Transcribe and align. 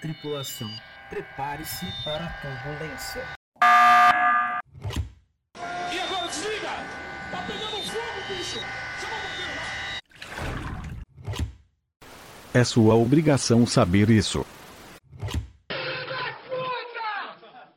Tripulação, 0.00 0.70
prepare-se 1.10 1.84
para 2.02 2.24
a 2.24 2.32
turbulência. 2.40 3.22
E 5.92 5.98
agora 5.98 6.26
desliga! 6.26 6.70
Tá 7.30 7.44
pegando 7.46 7.82
fogo, 7.82 8.20
bicho! 8.28 8.60
Chama 8.98 9.14
o 9.14 9.20
bombeiro 9.28 9.54
lá! 9.56 9.66
É 12.54 12.64
sua 12.64 12.94
obrigação 12.94 13.66
saber 13.66 14.08
isso. 14.08 14.46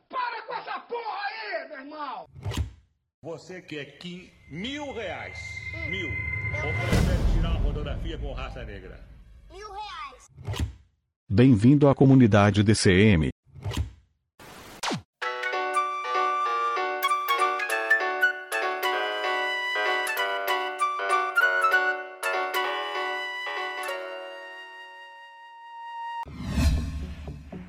Para 0.08 0.42
com 0.46 0.54
essa 0.54 0.80
porra 0.80 1.18
aí, 1.26 1.68
meu 1.68 1.78
irmão! 1.78 2.26
Você 3.22 3.60
quer 3.60 3.98
que 3.98 4.32
mil 4.50 4.94
reais? 4.94 5.38
Mil. 5.90 6.08
Ou 6.08 6.72
prefere 6.72 7.34
tirar 7.34 7.50
uma 7.50 7.60
fotografia 7.60 8.16
com 8.16 8.32
raça 8.32 8.64
negra? 8.64 9.13
Bem-vindo 11.34 11.88
à 11.88 11.94
comunidade 11.96 12.62
DCM. 12.62 13.30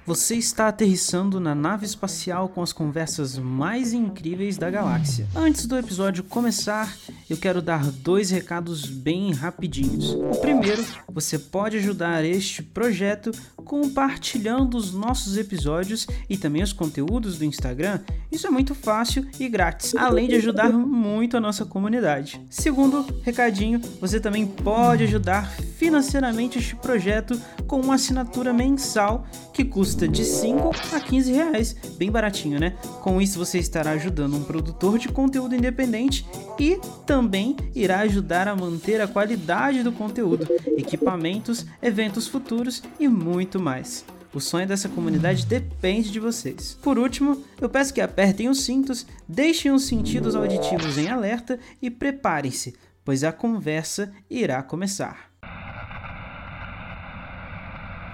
Você 0.05 0.36
está 0.36 0.68
aterrissando 0.68 1.40
na 1.40 1.55
nave 1.55 1.84
espacial 1.84 2.48
com 2.48 2.62
as 2.62 2.72
conversas 2.72 3.40
mais 3.40 3.91
incríveis 3.91 4.55
da 4.55 4.70
galáxia. 4.70 5.27
Antes 5.36 5.66
do 5.66 5.76
episódio 5.76 6.24
começar, 6.24 6.96
eu 7.27 7.36
quero 7.36 7.60
dar 7.60 7.84
dois 7.91 8.30
recados 8.30 8.86
bem 8.86 9.34
rapidinhos. 9.34 10.13
O 10.13 10.40
primeiro, 10.40 10.86
você 11.12 11.40
pode 11.40 11.77
ajudar 11.77 12.24
este 12.24 12.62
projeto 12.62 13.32
compartilhando 13.66 14.78
os 14.78 14.94
nossos 14.94 15.38
episódios 15.38 16.08
e 16.30 16.38
também 16.38 16.62
os 16.62 16.72
conteúdos 16.72 17.40
do 17.40 17.44
Instagram. 17.44 17.99
Isso 18.32 18.46
é 18.46 18.49
muito 18.52 18.76
fácil 18.76 19.26
e 19.40 19.49
grátis, 19.49 19.96
além 19.96 20.27
de 20.27 20.35
ajudar 20.35 20.71
muito 20.71 21.35
a 21.35 21.41
nossa 21.41 21.66
comunidade. 21.66 22.40
Segundo 22.49 23.05
recadinho, 23.24 23.82
você 23.99 24.20
também 24.20 24.46
pode 24.46 25.04
ajudar 25.04 25.49
financeiramente 25.77 26.60
este 26.60 26.76
projeto 26.76 27.40
com 27.68 27.82
uma 27.82 27.96
assinatura 27.96 28.54
mensal 28.54 29.26
que 29.52 29.63
custa 29.63 30.08
de 30.08 30.24
5 30.24 30.71
a 30.93 30.99
15 30.99 31.32
reais, 31.32 31.76
bem 31.98 32.12
baratinho, 32.12 32.60
né? 32.60 32.76
Com 33.02 33.21
isso 33.21 33.40
você 33.40 33.58
estará 33.58 33.91
ajudando 33.91 34.36
um 34.36 34.43
produtor 34.43 34.99
de 34.99 35.08
conteúdo 35.08 35.55
independente 35.55 36.26
e 36.60 36.80
também 37.05 37.55
irá 37.74 38.02
ajudar 38.02 38.48
a 38.48 38.55
manter 38.55 39.02
a 39.02 39.08
qualidade 39.08 39.82
do 39.82 39.91
conteúdo, 39.91 40.48
equipamentos, 40.77 41.66
eventos 41.82 42.27
futuros 42.27 42.84
e 42.99 43.08
muito 43.08 43.55
mais. 43.60 44.06
O 44.34 44.40
sonho 44.42 44.68
dessa 44.68 44.90
comunidade 44.90 45.46
depende 45.46 46.12
de 46.12 46.20
vocês. 46.20 46.78
Por 46.82 47.00
último, 47.00 47.42
eu 47.62 47.70
peço 47.70 47.94
que 47.94 48.02
apertem 48.02 48.50
os 48.50 48.66
cintos, 48.66 49.08
deixem 49.28 49.72
os 49.72 49.88
sentidos 49.88 50.36
auditivos 50.36 50.98
em 50.98 51.08
alerta 51.08 51.58
e 51.82 51.90
preparem-se, 51.90 52.76
pois 53.06 53.24
a 53.24 53.32
conversa 53.32 54.12
irá 54.30 54.62
começar. 54.62 55.32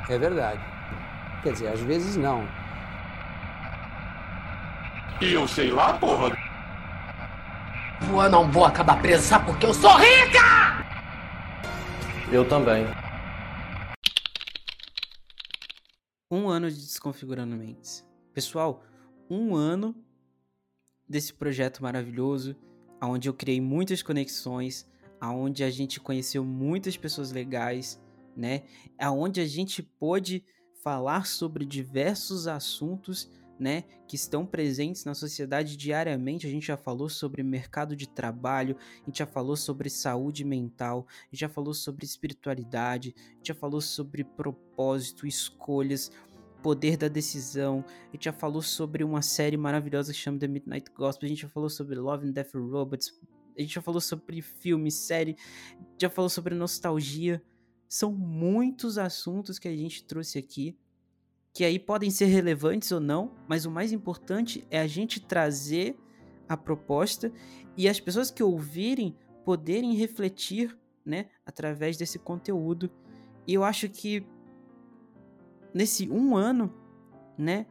É 0.08 0.18
verdade. 0.18 0.62
Quer 1.42 1.54
dizer, 1.54 1.70
às 1.70 1.80
vezes 1.80 2.16
não. 2.16 2.48
E 5.22 5.34
eu 5.34 5.48
sei 5.48 5.72
lá, 5.72 5.94
porra! 5.94 6.38
Eu 8.10 8.30
não 8.30 8.52
vou 8.52 8.66
acabar 8.66 9.02
presa, 9.02 9.40
porque 9.40 9.66
eu 9.66 9.74
sou 9.74 9.96
rica! 9.98 10.86
Eu 12.32 12.46
também. 12.48 12.86
Um 16.34 16.48
ano 16.48 16.72
de 16.72 16.78
Desconfigurando 16.78 17.58
Mentes. 17.58 18.08
Pessoal, 18.34 18.86
um 19.30 19.54
ano 19.54 19.94
desse 21.06 21.34
projeto 21.34 21.84
maravilhoso, 21.84 22.56
onde 23.04 23.28
eu 23.28 23.34
criei 23.34 23.60
muitas 23.60 24.02
conexões, 24.02 24.88
aonde 25.20 25.62
a 25.62 25.70
gente 25.70 26.00
conheceu 26.00 26.46
muitas 26.46 26.96
pessoas 26.96 27.34
legais, 27.34 28.02
né? 28.34 28.64
Aonde 28.98 29.42
a 29.42 29.46
gente 29.46 29.84
pôde 29.84 30.46
falar 30.82 31.26
sobre 31.26 31.66
diversos 31.66 32.48
assuntos, 32.48 33.30
né, 33.62 33.84
que 34.08 34.16
estão 34.16 34.44
presentes 34.44 35.06
na 35.06 35.14
sociedade 35.14 35.78
diariamente. 35.78 36.48
A 36.48 36.50
gente 36.50 36.66
já 36.66 36.76
falou 36.76 37.08
sobre 37.08 37.44
mercado 37.44 37.96
de 37.96 38.10
trabalho, 38.10 38.76
a 39.04 39.06
gente 39.06 39.20
já 39.20 39.28
falou 39.28 39.56
sobre 39.56 39.88
saúde 39.88 40.44
mental, 40.44 41.06
a 41.08 41.26
gente 41.28 41.42
já 41.42 41.48
falou 41.48 41.72
sobre 41.72 42.04
espiritualidade, 42.04 43.14
a 43.16 43.36
gente 43.36 43.50
já 43.50 43.54
falou 43.54 43.80
sobre 43.80 44.24
propósito, 44.24 45.28
escolhas, 45.28 46.12
poder 46.64 46.98
da 46.98 47.08
decisão. 47.08 47.86
A 48.10 48.14
gente 48.14 48.26
já 48.26 48.34
falou 48.34 48.64
sobre 48.64 49.04
uma 49.04 49.22
série 49.22 49.58
maravilhosa 49.58 50.12
que 50.12 50.18
chama 50.18 50.40
The 50.40 50.48
Midnight 50.48 50.92
Gospel. 50.96 51.28
A 51.28 51.30
gente 51.30 51.44
já 51.44 51.50
falou 51.50 51.70
sobre 51.70 51.96
Love 52.00 52.28
and 52.28 52.32
Death 52.32 52.56
Robots. 52.56 53.14
A 53.56 53.62
gente 53.62 53.76
já 53.76 53.82
falou 53.82 54.02
sobre 54.02 54.42
filme, 54.42 54.90
série, 54.90 55.36
já 56.00 56.10
falou 56.10 56.30
sobre 56.30 56.56
nostalgia. 56.56 57.44
São 57.88 58.12
muitos 58.12 58.98
assuntos 58.98 59.60
que 59.60 59.68
a 59.68 59.76
gente 59.76 60.04
trouxe 60.04 60.40
aqui, 60.40 60.76
que 61.54 61.66
aí 61.66 61.78
podem 61.78 62.10
ser 62.10 62.26
relevantes 62.26 62.92
ou 62.92 63.00
não, 63.00 63.36
mas 63.48 63.66
o 63.66 63.72
mais 63.72 63.92
importante 63.92 64.66
é 64.70 64.80
a 64.80 64.88
gente 64.88 65.20
trazer 65.20 65.98
a 66.48 66.56
proposta 66.56 67.32
e 67.78 67.88
as 67.88 68.00
pessoas 68.00 68.32
que 68.32 68.44
ouvirem 68.44 69.16
poderem 69.44 69.96
refletir, 69.96 70.78
né, 71.06 71.28
através 71.46 71.98
desse 71.98 72.20
conteúdo. 72.20 72.92
E 73.48 73.54
eu 73.54 73.64
acho 73.64 73.90
que 73.90 74.26
nesse 75.74 76.10
um 76.10 76.36
ano, 76.36 76.74
né, 77.38 77.66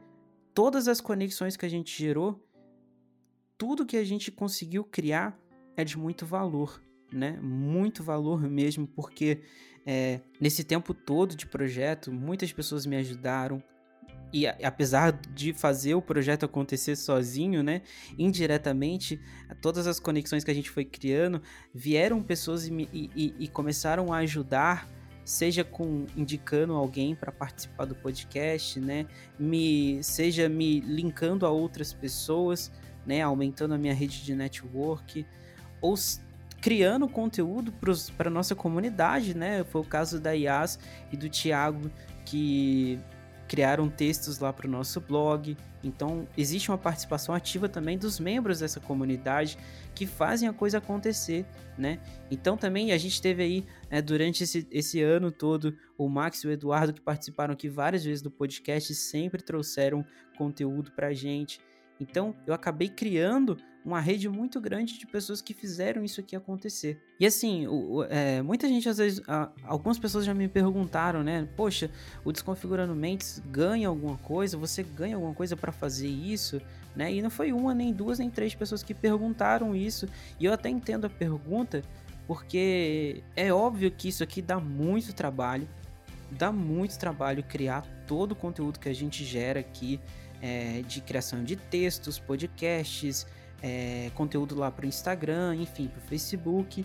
todas 0.55 0.89
as 0.89 1.01
conexões 1.01 1.57
que 1.57 1.65
a 1.65 1.69
gente 1.69 1.97
gerou, 1.97 2.45
tudo 3.57 3.87
que 3.87 3.97
a 3.97 4.05
gente 4.05 4.31
conseguiu 4.31 4.85
criar 4.85 5.39
é 5.77 5.85
de 5.85 5.99
muito 5.99 6.27
valor, 6.27 6.83
né? 7.13 7.39
Muito 7.41 8.03
valor 8.03 8.43
mesmo, 8.49 8.87
porque 8.87 9.41
é, 9.87 10.21
nesse 10.41 10.65
tempo 10.65 10.93
todo 10.95 11.35
de 11.35 11.47
projeto, 11.47 12.13
muitas 12.13 12.53
pessoas 12.53 12.87
me 12.87 12.97
ajudaram. 12.97 13.63
E 14.33 14.47
apesar 14.47 15.11
de 15.35 15.53
fazer 15.53 15.95
o 15.95 16.03
projeto 16.03 16.45
acontecer 16.45 16.95
sozinho, 16.95 17.65
né? 17.65 17.83
Indiretamente, 18.17 19.21
todas 19.61 19.89
as 19.89 19.99
conexões 19.99 20.45
que 20.45 20.51
a 20.53 20.55
gente 20.55 20.71
foi 20.71 20.85
criando 20.85 21.43
vieram 21.75 22.23
pessoas 22.23 22.69
e, 22.69 22.89
e, 22.93 23.35
e 23.41 23.49
começaram 23.49 24.13
a 24.13 24.19
ajudar, 24.19 24.89
seja 25.25 25.65
com 25.65 26.07
indicando 26.17 26.75
alguém 26.75 27.17
para 27.17 27.33
participar 27.33 27.87
do 27.87 27.95
podcast, 27.97 28.79
né? 28.79 29.07
Me, 29.37 30.01
seja 30.05 30.49
me 30.49 30.79
linkando 30.79 31.45
a 31.45 31.51
outras 31.51 31.93
pessoas, 31.93 32.71
né? 33.05 33.23
Aumentando 33.23 33.75
a 33.75 33.79
minha 33.79 33.95
rede 33.95 34.25
de 34.25 34.35
network, 34.35 35.27
ou 35.81 35.97
criando 36.61 37.09
conteúdo 37.09 37.73
para 38.17 38.31
nossa 38.31 38.55
comunidade, 38.55 39.35
né? 39.35 39.65
Foi 39.65 39.81
o 39.81 39.85
caso 39.85 40.21
da 40.21 40.33
Yas 40.33 40.79
e 41.11 41.17
do 41.17 41.29
Thiago 41.29 41.91
que 42.25 42.99
criaram 43.49 43.89
textos 43.89 44.39
lá 44.39 44.53
para 44.53 44.69
o 44.69 44.71
nosso 44.71 45.01
blog. 45.01 45.57
Então, 45.83 46.29
existe 46.37 46.71
uma 46.71 46.79
participação 46.79 47.35
ativa 47.35 47.69
também 47.69 47.99
dos 47.99 48.21
membros 48.21 48.61
dessa 48.61 48.79
comunidade 48.79 49.59
que 49.93 50.07
fazem 50.07 50.49
a 50.49 50.53
coisa 50.53 50.79
acontecer, 50.79 51.45
né? 51.77 51.99
Então, 52.31 52.57
também 52.57 52.93
a 52.93 52.99
gente 52.99 53.21
teve 53.21 53.43
aí, 53.43 53.67
né, 53.91 54.01
durante 54.01 54.45
esse, 54.45 54.69
esse 54.71 55.03
ano 55.03 55.33
todo, 55.33 55.77
o 55.99 56.09
Max 56.09 56.45
e 56.45 56.47
o 56.47 56.53
Eduardo 56.53 56.93
que 56.93 57.01
participaram 57.01 57.55
aqui 57.55 57.69
várias 57.69 58.05
vezes 58.05 58.23
do 58.23 58.31
podcast 58.31 58.95
sempre 58.95 59.43
trouxeram 59.43 60.05
conteúdo 60.39 60.93
para 60.93 61.09
a 61.09 61.15
gente. 61.15 61.61
Então, 62.01 62.35
eu 62.47 62.55
acabei 62.55 62.89
criando 62.89 63.59
uma 63.85 64.01
rede 64.01 64.29
muito 64.29 64.61
grande 64.61 64.99
de 64.99 65.07
pessoas 65.07 65.41
que 65.41 65.55
fizeram 65.55 66.05
isso 66.05 66.21
aqui 66.21 66.37
acontecer. 66.37 67.01
E 67.19 67.27
assim, 67.27 67.67
o, 67.67 68.05
é, 68.05 68.43
muita 68.43 68.69
gente 68.69 68.89
às 68.89 68.99
vezes, 68.99 69.23
a, 69.27 69.51
algumas 69.65 69.99
pessoas 69.99 70.25
já 70.25 70.35
me 70.35 70.49
perguntaram, 70.49 71.23
né? 71.23 71.49
Poxa, 71.57 71.91
o 72.25 72.33
Desconfigurando 72.33 72.95
Mentes 72.95 73.43
ganha 73.51 73.89
alguma 73.89 74.19
coisa? 74.19 74.57
Você 74.59 74.83
ganha 74.83 75.17
alguma 75.17 75.35
coisa 75.35 75.57
para 75.57 75.73
fazer 75.73 76.09
isso? 76.09 76.61
Né? 76.95 77.15
E 77.15 77.23
não 77.23 77.31
foi 77.31 77.53
uma, 77.53 77.75
nem 77.75 77.93
duas, 77.93 78.19
nem 78.19 78.29
três 78.29 78.55
pessoas 78.55 78.83
que 78.83 78.93
perguntaram 78.93 79.75
isso. 79.75 80.09
E 80.39 80.45
eu 80.45 80.53
até 80.53 80.69
entendo 80.69 81.07
a 81.07 81.11
pergunta, 81.11 81.83
porque 82.27 83.23
é 83.35 83.53
óbvio 83.53 83.91
que 83.91 84.09
isso 84.09 84.23
aqui 84.23 84.43
dá 84.43 84.59
muito 84.61 85.15
trabalho. 85.15 85.69
Dá 86.31 86.53
muito 86.53 86.99
trabalho 86.99 87.43
criar 87.43 87.83
todo 88.07 88.33
o 88.33 88.37
conteúdo 88.37 88.79
que 88.79 88.89
a 88.89 88.95
gente 88.95 89.25
gera 89.25 89.59
aqui. 89.59 90.01
É, 90.43 90.83
de 90.83 91.03
criação 91.03 91.45
de 91.45 91.55
textos, 91.55 92.19
podcasts, 92.19 93.27
é, 93.63 94.11
conteúdo 94.15 94.55
lá 94.55 94.71
para 94.71 94.87
o 94.87 94.89
Instagram, 94.89 95.57
enfim, 95.57 95.89
para 95.89 95.99
o 95.99 96.03
Facebook 96.03 96.85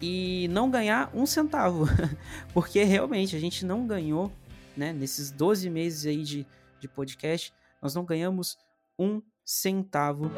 e 0.00 0.48
não 0.48 0.68
ganhar 0.68 1.10
um 1.14 1.24
centavo, 1.24 1.86
porque 2.52 2.82
realmente 2.82 3.36
a 3.36 3.38
gente 3.38 3.64
não 3.64 3.86
ganhou, 3.86 4.32
né, 4.76 4.92
nesses 4.92 5.30
12 5.30 5.70
meses 5.70 6.06
aí 6.06 6.24
de, 6.24 6.44
de 6.80 6.88
podcast, 6.88 7.52
nós 7.80 7.94
não 7.94 8.04
ganhamos 8.04 8.58
um 8.98 9.22
centavo. 9.44 10.30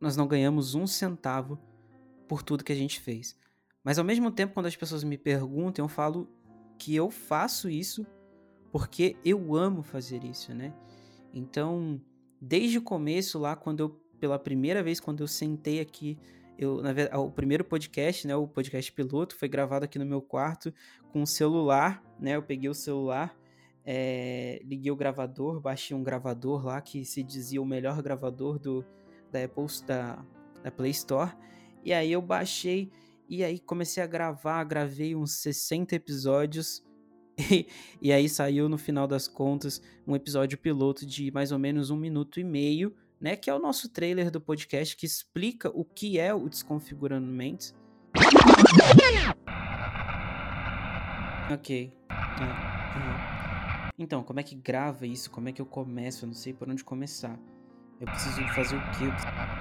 nós 0.00 0.18
não 0.18 0.28
ganhamos 0.28 0.74
um 0.74 0.86
centavo 0.86 1.58
por 2.28 2.42
tudo 2.42 2.64
que 2.64 2.72
a 2.72 2.76
gente 2.76 3.00
fez. 3.00 3.36
Mas 3.82 3.98
ao 3.98 4.04
mesmo 4.04 4.30
tempo, 4.30 4.54
quando 4.54 4.66
as 4.66 4.76
pessoas 4.76 5.04
me 5.04 5.18
perguntam, 5.18 5.84
eu 5.84 5.88
falo 5.88 6.28
que 6.78 6.94
eu 6.94 7.10
faço 7.10 7.68
isso 7.68 8.06
porque 8.72 9.16
eu 9.24 9.54
amo 9.54 9.82
fazer 9.82 10.24
isso, 10.24 10.52
né? 10.52 10.74
Então, 11.32 12.00
desde 12.40 12.78
o 12.78 12.82
começo 12.82 13.38
lá, 13.38 13.54
quando 13.54 13.80
eu, 13.80 13.90
pela 14.18 14.38
primeira 14.38 14.82
vez, 14.82 14.98
quando 14.98 15.22
eu 15.22 15.28
sentei 15.28 15.80
aqui, 15.80 16.18
eu, 16.58 16.82
na 16.82 16.92
verdade, 16.92 17.18
o 17.18 17.30
primeiro 17.30 17.64
podcast, 17.64 18.26
né, 18.26 18.34
o 18.34 18.46
podcast 18.46 18.90
piloto, 18.92 19.36
foi 19.36 19.48
gravado 19.48 19.84
aqui 19.84 19.98
no 19.98 20.06
meu 20.06 20.22
quarto 20.22 20.72
com 21.12 21.22
o 21.22 21.26
celular, 21.26 22.02
né? 22.18 22.36
Eu 22.36 22.42
peguei 22.42 22.68
o 22.68 22.74
celular, 22.74 23.36
é, 23.84 24.60
liguei 24.64 24.90
o 24.90 24.96
gravador, 24.96 25.60
baixei 25.60 25.96
um 25.96 26.02
gravador 26.02 26.64
lá 26.64 26.80
que 26.80 27.04
se 27.04 27.22
dizia 27.22 27.60
o 27.60 27.66
melhor 27.66 28.00
gravador 28.02 28.58
do, 28.58 28.84
da 29.30 29.44
Apple, 29.44 29.66
da, 29.86 30.24
da 30.62 30.70
Play 30.70 30.92
Store. 30.92 31.32
E 31.84 31.92
aí 31.92 32.10
eu 32.10 32.22
baixei 32.22 32.90
e 33.28 33.44
aí 33.44 33.58
comecei 33.58 34.02
a 34.02 34.06
gravar, 34.06 34.64
gravei 34.64 35.14
uns 35.14 35.32
60 35.32 35.94
episódios. 35.94 36.82
E, 37.38 37.66
e 38.00 38.12
aí 38.12 38.28
saiu 38.28 38.68
no 38.68 38.78
final 38.78 39.06
das 39.06 39.28
contas 39.28 39.82
um 40.06 40.14
episódio 40.16 40.56
piloto 40.58 41.04
de 41.04 41.30
mais 41.30 41.52
ou 41.52 41.58
menos 41.58 41.90
um 41.90 41.96
minuto 41.96 42.40
e 42.40 42.44
meio, 42.44 42.94
né? 43.20 43.36
Que 43.36 43.50
é 43.50 43.54
o 43.54 43.58
nosso 43.58 43.88
trailer 43.88 44.30
do 44.30 44.40
podcast 44.40 44.96
que 44.96 45.06
explica 45.06 45.70
o 45.70 45.84
que 45.84 46.18
é 46.18 46.32
o 46.32 46.48
Desconfigurando 46.48 47.26
Mentes. 47.26 47.74
Ok. 51.52 51.92
É, 52.10 52.14
Então, 53.98 54.22
como 54.22 54.40
é 54.40 54.42
que 54.42 54.54
grava 54.54 55.06
isso? 55.06 55.30
Como 55.30 55.48
é 55.48 55.52
que 55.52 55.60
eu 55.60 55.66
começo? 55.66 56.24
Eu 56.24 56.28
não 56.28 56.34
sei 56.34 56.52
por 56.52 56.68
onde 56.68 56.82
começar. 56.82 57.38
Eu 58.00 58.06
preciso 58.06 58.40
fazer 58.54 58.76
o 58.76 58.80
quê? 58.80 59.04
Eu 59.04 59.12
preciso 59.12 59.53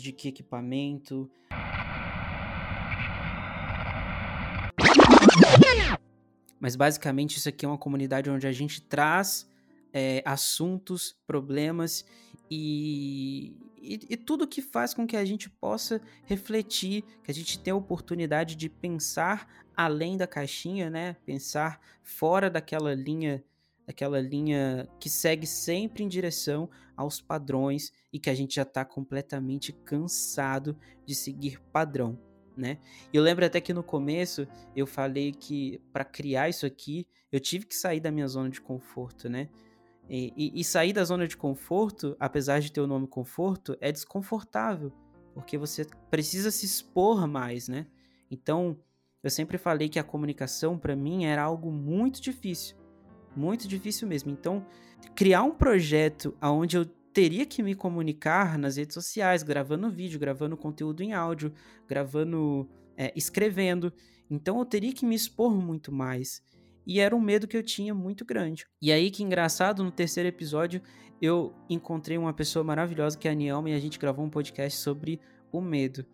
de 0.00 0.12
que 0.12 0.28
equipamento? 0.28 1.30
Mas 6.60 6.74
basicamente 6.74 7.36
isso 7.36 7.48
aqui 7.48 7.64
é 7.64 7.68
uma 7.68 7.78
comunidade 7.78 8.30
onde 8.30 8.46
a 8.46 8.52
gente 8.52 8.82
traz 8.82 9.48
é, 9.92 10.22
assuntos, 10.24 11.16
problemas 11.26 12.04
e, 12.50 13.54
e, 13.76 14.00
e, 14.10 14.16
tudo 14.16 14.46
que 14.46 14.60
faz 14.60 14.92
com 14.92 15.06
que 15.06 15.16
a 15.16 15.24
gente 15.24 15.48
possa 15.48 16.00
refletir, 16.24 17.04
que 17.22 17.30
a 17.30 17.34
gente 17.34 17.58
tenha 17.58 17.74
a 17.74 17.78
oportunidade 17.78 18.56
de 18.56 18.68
pensar 18.68 19.48
além 19.76 20.16
da 20.16 20.26
caixinha, 20.26 20.90
né? 20.90 21.16
Pensar 21.24 21.80
fora 22.02 22.50
daquela 22.50 22.94
linha, 22.94 23.44
daquela 23.88 24.20
linha 24.20 24.86
que 25.00 25.10
segue 25.10 25.48
sempre 25.48 26.04
em 26.04 26.08
direção 26.08 26.70
aos 26.94 27.20
padrões 27.20 27.90
e 28.12 28.20
que 28.20 28.30
a 28.30 28.34
gente 28.34 28.54
já 28.54 28.62
está 28.62 28.84
completamente 28.84 29.72
cansado 29.72 30.78
de 31.04 31.14
seguir 31.14 31.58
padrão 31.72 32.16
né? 32.58 32.78
Eu 33.12 33.22
lembro 33.22 33.46
até 33.46 33.60
que 33.60 33.72
no 33.72 33.84
começo 33.84 34.46
eu 34.74 34.86
falei 34.86 35.32
que 35.32 35.80
para 35.92 36.04
criar 36.04 36.48
isso 36.48 36.66
aqui 36.66 37.06
eu 37.30 37.38
tive 37.38 37.64
que 37.64 37.74
sair 37.74 38.00
da 38.00 38.10
minha 38.10 38.26
zona 38.26 38.50
de 38.50 38.60
conforto, 38.60 39.28
né? 39.28 39.48
E, 40.10 40.32
e, 40.36 40.60
e, 40.60 40.64
sair 40.64 40.92
da 40.94 41.04
zona 41.04 41.28
de 41.28 41.36
conforto, 41.36 42.16
apesar 42.18 42.60
de 42.60 42.72
ter 42.72 42.80
o 42.80 42.86
nome 42.86 43.06
conforto, 43.06 43.76
é 43.78 43.92
desconfortável, 43.92 44.90
porque 45.34 45.58
você 45.58 45.84
precisa 46.10 46.50
se 46.50 46.64
expor 46.64 47.28
mais, 47.28 47.68
né? 47.68 47.86
Então, 48.30 48.78
eu 49.22 49.28
sempre 49.28 49.58
falei 49.58 49.86
que 49.86 49.98
a 49.98 50.04
comunicação 50.04 50.78
para 50.78 50.96
mim 50.96 51.26
era 51.26 51.42
algo 51.42 51.70
muito 51.70 52.22
difícil, 52.22 52.74
muito 53.38 53.68
difícil 53.68 54.08
mesmo. 54.08 54.30
Então, 54.30 54.66
criar 55.14 55.42
um 55.42 55.52
projeto 55.52 56.36
onde 56.42 56.76
eu 56.76 56.84
teria 57.12 57.46
que 57.46 57.62
me 57.62 57.74
comunicar 57.74 58.58
nas 58.58 58.76
redes 58.76 58.94
sociais, 58.94 59.42
gravando 59.42 59.90
vídeo, 59.90 60.20
gravando 60.20 60.56
conteúdo 60.56 61.02
em 61.02 61.12
áudio, 61.12 61.52
gravando, 61.86 62.68
é, 62.96 63.12
escrevendo. 63.16 63.92
Então 64.30 64.58
eu 64.58 64.64
teria 64.64 64.92
que 64.92 65.06
me 65.06 65.14
expor 65.14 65.54
muito 65.54 65.90
mais. 65.90 66.42
E 66.86 67.00
era 67.00 67.14
um 67.14 67.20
medo 67.20 67.48
que 67.48 67.56
eu 67.56 67.62
tinha 67.62 67.94
muito 67.94 68.24
grande. 68.24 68.66
E 68.80 68.92
aí 68.92 69.10
que 69.10 69.22
engraçado, 69.22 69.82
no 69.82 69.90
terceiro 69.90 70.28
episódio, 70.28 70.80
eu 71.20 71.52
encontrei 71.68 72.16
uma 72.16 72.32
pessoa 72.32 72.64
maravilhosa 72.64 73.18
que 73.18 73.26
é 73.26 73.32
a 73.32 73.34
Nielma 73.34 73.70
e 73.70 73.74
a 73.74 73.80
gente 73.80 73.98
gravou 73.98 74.24
um 74.24 74.30
podcast 74.30 74.78
sobre 74.78 75.20
o 75.50 75.60
medo. 75.60 76.06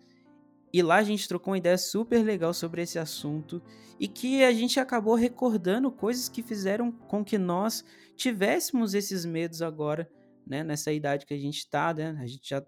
E 0.75 0.82
lá 0.82 0.97
a 0.97 1.05
gente 1.05 1.29
trocou 1.29 1.53
uma 1.53 1.59
ideia 1.59 1.79
super 1.79 2.25
legal 2.25 2.53
sobre 2.53 2.82
esse 2.82 2.99
assunto 2.99 3.62
e 4.00 4.09
que 4.09 4.43
a 4.43 4.53
gente 4.53 4.81
acabou 4.81 5.15
recordando 5.15 5.88
coisas 5.88 6.29
que 6.29 6.43
fizeram 6.43 6.91
com 6.91 7.25
que 7.25 7.38
nós 7.38 7.85
tivéssemos 8.17 8.93
esses 8.93 9.25
medos 9.25 9.62
agora 9.62 10.11
né, 10.44 10.65
nessa 10.65 10.93
idade 10.93 11.26
que 11.26 11.32
a 11.32 11.38
gente 11.38 11.71
tá, 11.71 11.94
né? 11.94 12.19
A 12.21 12.26
gente 12.26 12.49
já, 12.49 12.61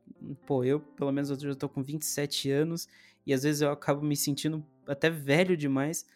pô, 0.46 0.62
eu, 0.62 0.78
pelo 0.78 1.10
menos 1.10 1.30
eu 1.30 1.36
já 1.36 1.54
tô 1.56 1.68
com 1.68 1.82
27 1.82 2.48
anos 2.48 2.86
e 3.26 3.34
às 3.34 3.42
vezes 3.42 3.60
eu 3.60 3.72
acabo 3.72 4.00
me 4.02 4.16
sentindo 4.16 4.64
até 4.86 5.10
velho 5.10 5.56
demais, 5.56 6.06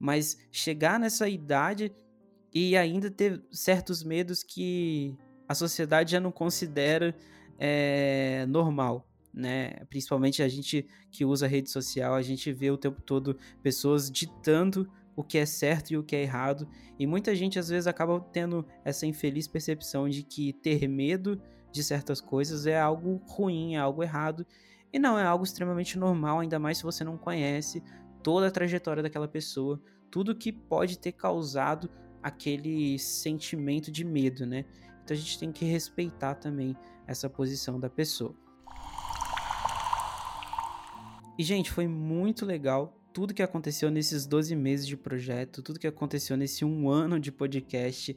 mas 0.00 0.36
chegar 0.50 0.98
nessa 0.98 1.28
idade 1.28 1.94
e 2.52 2.76
ainda 2.76 3.08
ter 3.08 3.40
certos 3.52 4.02
medos 4.02 4.42
que 4.42 5.16
a 5.48 5.54
sociedade 5.54 6.10
já 6.10 6.18
não 6.18 6.32
considera 6.32 7.14
é, 7.56 8.44
normal, 8.48 9.05
né? 9.36 9.84
Principalmente 9.90 10.42
a 10.42 10.48
gente 10.48 10.86
que 11.10 11.24
usa 11.24 11.46
rede 11.46 11.70
social, 11.70 12.14
a 12.14 12.22
gente 12.22 12.50
vê 12.50 12.70
o 12.70 12.78
tempo 12.78 13.02
todo 13.02 13.36
pessoas 13.62 14.10
ditando 14.10 14.90
o 15.14 15.22
que 15.22 15.36
é 15.36 15.46
certo 15.46 15.90
e 15.90 15.96
o 15.96 16.02
que 16.02 16.16
é 16.16 16.22
errado. 16.22 16.66
E 16.98 17.06
muita 17.06 17.36
gente 17.36 17.58
às 17.58 17.68
vezes 17.68 17.86
acaba 17.86 18.18
tendo 18.32 18.66
essa 18.82 19.06
infeliz 19.06 19.46
percepção 19.46 20.08
de 20.08 20.22
que 20.22 20.54
ter 20.54 20.88
medo 20.88 21.40
de 21.70 21.84
certas 21.84 22.20
coisas 22.20 22.66
é 22.66 22.80
algo 22.80 23.20
ruim, 23.26 23.74
é 23.74 23.78
algo 23.78 24.02
errado. 24.02 24.46
E 24.92 24.98
não, 24.98 25.18
é 25.18 25.24
algo 25.24 25.44
extremamente 25.44 25.98
normal, 25.98 26.40
ainda 26.40 26.58
mais 26.58 26.78
se 26.78 26.84
você 26.84 27.04
não 27.04 27.18
conhece 27.18 27.82
toda 28.22 28.48
a 28.48 28.50
trajetória 28.50 29.02
daquela 29.02 29.28
pessoa, 29.28 29.80
tudo 30.10 30.34
que 30.34 30.50
pode 30.50 30.98
ter 30.98 31.12
causado 31.12 31.90
aquele 32.22 32.98
sentimento 32.98 33.90
de 33.90 34.04
medo, 34.04 34.46
né? 34.46 34.64
Então 35.04 35.14
a 35.14 35.18
gente 35.18 35.38
tem 35.38 35.52
que 35.52 35.64
respeitar 35.64 36.34
também 36.34 36.74
essa 37.06 37.28
posição 37.28 37.78
da 37.78 37.88
pessoa. 37.88 38.34
E, 41.38 41.42
gente, 41.42 41.70
foi 41.70 41.86
muito 41.86 42.46
legal 42.46 42.96
tudo 43.12 43.34
que 43.34 43.42
aconteceu 43.42 43.90
nesses 43.90 44.26
12 44.26 44.54
meses 44.56 44.86
de 44.86 44.96
projeto, 44.96 45.62
tudo 45.62 45.78
que 45.78 45.86
aconteceu 45.86 46.36
nesse 46.36 46.64
um 46.64 46.88
ano 46.88 47.20
de 47.20 47.30
podcast. 47.30 48.16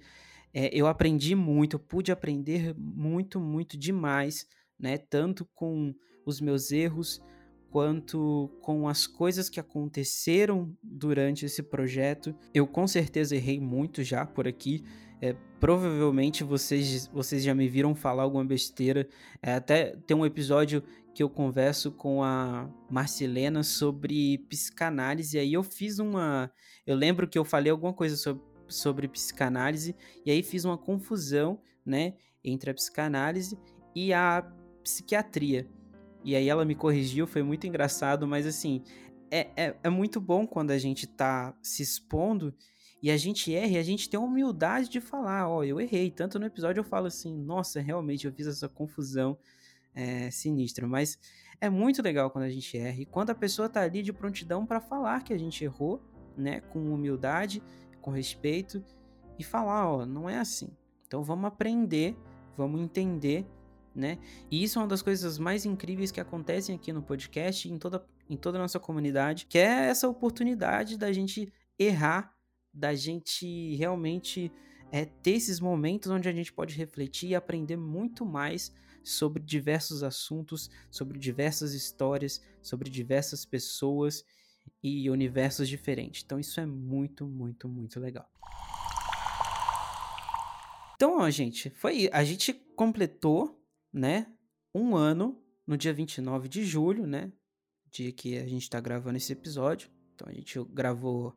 É, 0.53 0.69
eu 0.73 0.87
aprendi 0.87 1.35
muito, 1.35 1.75
eu 1.75 1.79
pude 1.79 2.11
aprender 2.11 2.73
muito, 2.77 3.39
muito 3.39 3.77
demais, 3.77 4.47
né? 4.79 4.97
Tanto 4.97 5.45
com 5.53 5.93
os 6.25 6.41
meus 6.41 6.71
erros, 6.71 7.21
quanto 7.69 8.49
com 8.61 8.87
as 8.87 9.05
coisas 9.05 9.49
que 9.49 9.59
aconteceram 9.59 10.75
durante 10.81 11.45
esse 11.45 11.61
projeto. 11.61 12.35
Eu 12.53 12.65
com 12.65 12.87
certeza 12.87 13.35
errei 13.35 13.59
muito 13.59 14.03
já 14.03 14.25
por 14.25 14.47
aqui. 14.47 14.83
É, 15.21 15.35
provavelmente 15.59 16.43
vocês, 16.43 17.07
vocês 17.07 17.43
já 17.43 17.53
me 17.53 17.67
viram 17.67 17.93
falar 17.93 18.23
alguma 18.23 18.45
besteira. 18.45 19.07
É, 19.41 19.53
até 19.53 19.95
tem 20.07 20.15
um 20.15 20.25
episódio 20.25 20.83
que 21.13 21.23
eu 21.23 21.29
converso 21.29 21.91
com 21.91 22.23
a 22.23 22.69
Marcelena 22.89 23.63
sobre 23.63 24.37
psicanálise. 24.49 25.37
E 25.37 25.39
aí 25.39 25.53
eu 25.53 25.63
fiz 25.63 25.99
uma. 25.99 26.51
Eu 26.85 26.95
lembro 26.95 27.27
que 27.27 27.37
eu 27.37 27.45
falei 27.45 27.71
alguma 27.71 27.93
coisa 27.93 28.15
sobre, 28.15 28.43
sobre 28.67 29.07
psicanálise, 29.07 29.95
e 30.25 30.31
aí 30.31 30.43
fiz 30.43 30.65
uma 30.65 30.77
confusão, 30.77 31.59
né, 31.85 32.13
entre 32.43 32.71
a 32.71 32.73
psicanálise 32.73 33.57
e 33.95 34.13
a 34.13 34.49
psiquiatria. 34.83 35.67
E 36.23 36.35
aí 36.35 36.49
ela 36.49 36.65
me 36.65 36.75
corrigiu, 36.75 37.25
foi 37.25 37.43
muito 37.43 37.65
engraçado, 37.65 38.27
mas 38.27 38.45
assim, 38.45 38.83
é, 39.31 39.47
é, 39.55 39.75
é 39.83 39.89
muito 39.89 40.19
bom 40.19 40.45
quando 40.45 40.71
a 40.71 40.77
gente 40.77 41.07
tá 41.07 41.55
se 41.61 41.81
expondo 41.81 42.53
e 43.01 43.09
a 43.09 43.17
gente 43.17 43.53
erra 43.53 43.73
e 43.73 43.77
a 43.77 43.83
gente 43.83 44.09
tem 44.09 44.19
a 44.19 44.23
humildade 44.23 44.89
de 44.89 44.99
falar, 44.99 45.47
ó, 45.47 45.59
oh, 45.59 45.63
eu 45.63 45.79
errei. 45.79 46.11
Tanto 46.11 46.37
no 46.37 46.45
episódio 46.45 46.81
eu 46.81 46.83
falo 46.83 47.07
assim, 47.07 47.33
nossa, 47.37 47.79
realmente 47.79 48.27
eu 48.27 48.33
fiz 48.33 48.47
essa 48.47 48.67
confusão 48.67 49.37
é, 49.93 50.29
sinistro. 50.31 50.87
Mas 50.87 51.17
é 51.61 51.69
muito 51.69 52.01
legal 52.01 52.29
quando 52.29 52.45
a 52.45 52.49
gente 52.49 52.77
erra. 52.77 53.01
E 53.01 53.05
quando 53.05 53.29
a 53.31 53.35
pessoa 53.35 53.69
tá 53.69 53.81
ali 53.81 54.01
de 54.01 54.13
prontidão 54.13 54.65
para 54.65 54.79
falar 54.79 55.23
que 55.23 55.33
a 55.33 55.37
gente 55.37 55.63
errou, 55.63 56.01
né? 56.37 56.61
Com 56.61 56.93
humildade, 56.93 57.61
com 58.01 58.11
respeito. 58.11 58.83
E 59.37 59.43
falar, 59.43 59.89
ó, 59.89 60.05
não 60.05 60.29
é 60.29 60.37
assim. 60.37 60.69
Então 61.07 61.23
vamos 61.23 61.45
aprender, 61.45 62.15
vamos 62.55 62.81
entender, 62.81 63.45
né? 63.95 64.19
E 64.51 64.63
isso 64.63 64.77
é 64.77 64.81
uma 64.81 64.87
das 64.87 65.01
coisas 65.01 65.37
mais 65.37 65.65
incríveis 65.65 66.11
que 66.11 66.21
acontecem 66.21 66.75
aqui 66.75 66.93
no 66.93 67.01
podcast 67.01 67.67
e 67.67 67.71
em 67.71 67.77
toda, 67.77 68.05
em 68.29 68.37
toda 68.37 68.57
a 68.57 68.61
nossa 68.61 68.79
comunidade, 68.79 69.45
que 69.47 69.57
é 69.57 69.87
essa 69.87 70.07
oportunidade 70.07 70.97
da 70.97 71.11
gente 71.11 71.51
errar, 71.79 72.35
da 72.73 72.93
gente 72.93 73.75
realmente 73.75 74.51
é, 74.91 75.05
ter 75.05 75.31
esses 75.31 75.59
momentos 75.59 76.11
onde 76.11 76.29
a 76.29 76.31
gente 76.31 76.53
pode 76.53 76.75
refletir 76.75 77.29
e 77.29 77.35
aprender 77.35 77.77
muito 77.77 78.25
mais 78.25 78.73
sobre 79.03 79.41
diversos 79.43 80.03
assuntos, 80.03 80.69
sobre 80.89 81.17
diversas 81.17 81.73
histórias, 81.73 82.41
sobre 82.61 82.89
diversas 82.89 83.45
pessoas 83.45 84.23
e 84.83 85.09
universos 85.09 85.67
diferentes. 85.67 86.23
Então 86.23 86.39
isso 86.39 86.59
é 86.59 86.65
muito, 86.65 87.25
muito, 87.25 87.67
muito 87.67 87.99
legal. 87.99 88.29
Então, 90.95 91.19
ó, 91.19 91.29
gente, 91.29 91.69
foi 91.69 92.09
a 92.11 92.23
gente 92.23 92.53
completou, 92.75 93.57
né, 93.91 94.27
um 94.73 94.95
ano 94.95 95.41
no 95.65 95.77
dia 95.77 95.93
29 95.93 96.49
de 96.49 96.63
julho, 96.65 97.07
né? 97.07 97.31
Dia 97.89 98.11
que 98.11 98.37
a 98.37 98.47
gente 98.47 98.63
está 98.63 98.79
gravando 98.79 99.17
esse 99.17 99.31
episódio. 99.31 99.89
Então 100.13 100.27
a 100.27 100.33
gente 100.33 100.61
gravou, 100.65 101.35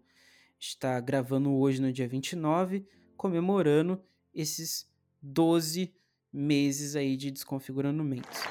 está 0.58 0.98
gravando 1.00 1.52
hoje 1.52 1.80
no 1.80 1.92
dia 1.92 2.08
29, 2.08 2.86
comemorando 3.16 4.02
esses 4.34 4.90
12 5.22 5.94
meses 6.32 6.96
aí 6.96 7.16
de 7.16 7.30
desconfigurando 7.30 8.02
mentes. 8.02 8.42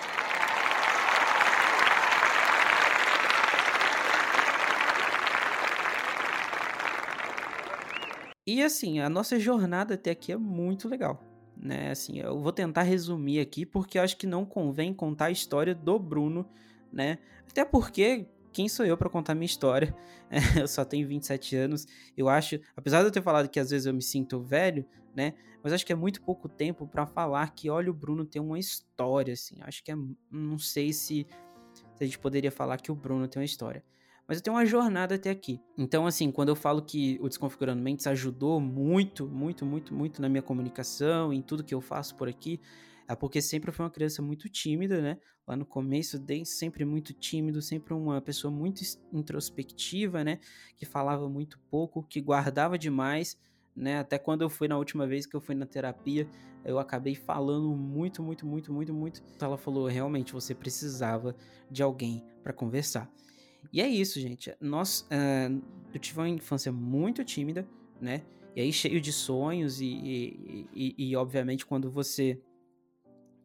E 8.46 8.62
assim, 8.62 9.00
a 9.00 9.10
nossa 9.10 9.40
jornada 9.40 9.94
até 9.94 10.12
aqui 10.12 10.32
é 10.32 10.38
muito 10.38 10.90
legal, 10.90 11.24
né? 11.56 11.92
Assim, 11.92 12.20
eu 12.20 12.40
vou 12.40 12.52
tentar 12.52 12.82
resumir 12.82 13.40
aqui 13.40 13.66
porque 13.66 13.98
acho 13.98 14.18
que 14.18 14.28
não 14.28 14.46
convém 14.46 14.94
contar 14.94 15.26
a 15.26 15.32
história 15.32 15.74
do 15.74 15.98
Bruno, 15.98 16.46
né? 16.92 17.18
Até 17.50 17.64
porque 17.64 18.28
quem 18.52 18.68
sou 18.68 18.86
eu 18.86 18.98
para 18.98 19.10
contar 19.10 19.36
minha 19.36 19.46
história? 19.46 19.96
eu 20.60 20.68
só 20.68 20.84
tenho 20.84 21.08
27 21.08 21.56
anos. 21.56 21.88
Eu 22.18 22.28
acho, 22.28 22.60
apesar 22.76 23.00
de 23.00 23.06
eu 23.06 23.12
ter 23.12 23.22
falado 23.22 23.48
que 23.48 23.60
às 23.60 23.70
vezes 23.70 23.86
eu 23.86 23.94
me 23.94 24.02
sinto 24.02 24.42
velho, 24.42 24.86
né? 25.16 25.34
Mas 25.64 25.74
acho 25.74 25.86
que 25.86 25.94
é 25.94 25.96
muito 25.96 26.22
pouco 26.22 26.50
tempo 26.50 26.88
para 26.88 27.06
falar 27.06 27.54
que, 27.54 27.70
olha, 27.70 27.92
o 27.92 27.94
Bruno 27.94 28.26
tem 28.26 28.42
uma 28.42 28.58
história, 28.58 29.34
assim. 29.34 29.58
Acho 29.62 29.84
que 29.84 29.92
é, 29.92 29.96
não 30.32 30.58
sei 30.58 30.92
se, 30.92 31.28
se 31.74 32.04
a 32.04 32.06
gente 32.06 32.20
poderia 32.20 32.52
falar 32.52 32.78
que 32.78 32.92
o 32.92 32.96
Bruno 32.96 33.28
tem 33.28 33.40
uma 33.40 33.46
história. 33.46 33.84
Mas 34.28 34.38
eu 34.38 34.44
tenho 34.44 34.56
uma 34.56 34.66
jornada 34.66 35.16
até 35.16 35.30
aqui. 35.30 35.60
Então, 35.78 36.08
assim, 36.08 36.32
quando 36.32 36.50
eu 36.50 36.56
falo 36.56 36.82
que 36.82 37.20
o 37.22 37.28
Desconfigurando 37.28 37.82
Mentes 37.82 38.08
ajudou 38.08 38.60
muito, 38.60 39.28
muito, 39.28 39.66
muito, 39.66 39.94
muito 39.94 40.22
na 40.22 40.30
minha 40.30 40.42
comunicação, 40.42 41.34
em 41.34 41.42
tudo 41.42 41.64
que 41.64 41.76
eu 41.76 41.82
faço 41.82 42.16
por 42.16 42.30
aqui, 42.30 42.60
é 43.08 43.16
porque 43.16 43.42
sempre 43.42 43.72
foi 43.72 43.84
uma 43.86 43.92
criança 43.92 44.22
muito 44.22 44.48
tímida, 44.48 45.02
né? 45.02 45.18
Lá 45.46 45.56
no 45.56 45.66
começo, 45.66 46.18
desde 46.18 46.48
sempre 46.48 46.86
muito 46.86 47.14
tímido, 47.14 47.62
sempre 47.62 47.94
uma 47.94 48.22
pessoa 48.22 48.50
muito 48.50 48.82
introspectiva, 49.12 50.24
né? 50.24 50.40
Que 50.78 50.86
falava 50.86 51.28
muito 51.28 51.60
pouco, 51.70 52.02
que 52.02 52.22
guardava 52.22 52.78
demais, 52.78 53.38
né? 53.76 54.00
Até 54.00 54.18
quando 54.18 54.42
eu 54.42 54.50
fui 54.50 54.68
na 54.68 54.78
última 54.78 55.08
vez 55.08 55.26
que 55.26 55.36
eu 55.36 55.42
fui 55.42 55.56
na 55.56 55.66
terapia, 55.66 56.28
eu 56.64 56.78
acabei 56.80 57.16
falando 57.16 57.76
muito, 57.76 58.22
muito, 58.22 58.46
muito, 58.46 58.72
muito, 58.72 58.94
muito. 58.94 59.24
Ela 59.40 59.58
falou, 59.58 59.88
realmente, 59.88 60.34
você 60.34 60.54
precisava 60.54 61.36
de 61.70 61.82
alguém 61.82 62.24
para 62.44 62.54
conversar. 62.54 63.12
E 63.72 63.82
é 63.82 63.88
isso, 63.88 64.20
gente. 64.20 64.54
Nós, 64.60 65.08
uh, 65.12 65.62
eu 65.94 66.00
tive 66.00 66.20
uma 66.20 66.30
infância 66.30 66.72
muito 66.72 67.24
tímida, 67.24 67.68
né? 68.00 68.24
E 68.56 68.62
aí 68.62 68.74
cheio 68.74 69.00
de 69.00 69.14
sonhos 69.14 69.80
e, 69.80 69.86
e, 69.86 70.70
e, 70.74 71.10
e 71.10 71.16
obviamente 71.16 71.66
quando 71.66 71.90
você 71.90 72.42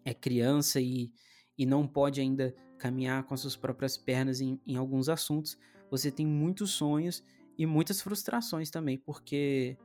é 0.05 0.13
criança 0.13 0.81
e, 0.81 1.13
e 1.57 1.65
não 1.65 1.87
pode 1.87 2.21
ainda 2.21 2.55
caminhar 2.79 3.25
com 3.25 3.35
as 3.35 3.41
suas 3.41 3.57
próprias 3.57 3.97
pernas 3.97 4.41
em, 4.41 4.61
em 4.67 4.77
alguns 4.77 5.09
assuntos, 5.09 5.57
você 5.91 6.11
tem 6.11 6.27
muitos 6.27 6.71
sonhos 6.71 7.25
e 7.57 7.65
muitas 7.65 8.01
frustrações 8.01 8.71
também, 8.71 8.99
porque 8.99 9.77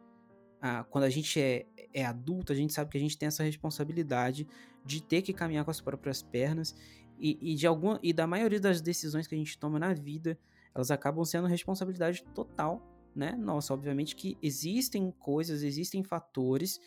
quando 0.90 1.06
a 1.06 1.10
gente 1.10 1.40
é, 1.40 1.66
é 1.94 2.06
adulto, 2.06 2.52
a 2.52 2.56
gente 2.56 2.74
sabe 2.74 2.92
que 2.92 2.98
a 2.98 3.02
gente 3.02 3.18
tem 3.18 3.28
essa 3.28 3.44
responsabilidade 3.44 4.48
de 4.86 5.02
ter 5.02 5.22
que 5.22 5.34
caminhar 5.34 5.66
com 5.66 5.72
as 5.72 5.82
próprias 5.82 6.22
pernas 6.22 6.76
e, 7.20 7.38
e 7.42 7.56
de 7.56 7.68
alguma 7.68 8.00
e 8.02 8.14
da 8.14 8.26
maioria 8.28 8.60
das 8.60 8.82
decisões 8.82 9.28
que 9.28 9.36
a 9.36 9.38
gente 9.38 9.58
toma 9.58 9.80
na 9.80 9.94
vida, 9.94 10.38
elas 10.74 10.92
acabam 10.92 11.24
sendo 11.26 11.48
responsabilidade 11.48 12.24
total, 12.34 12.82
né? 13.16 13.34
Nossa, 13.34 13.74
obviamente 13.74 14.16
que 14.16 14.38
existem 14.42 15.12
coisas, 15.12 15.64
existem 15.64 16.04
fatores 16.04 16.80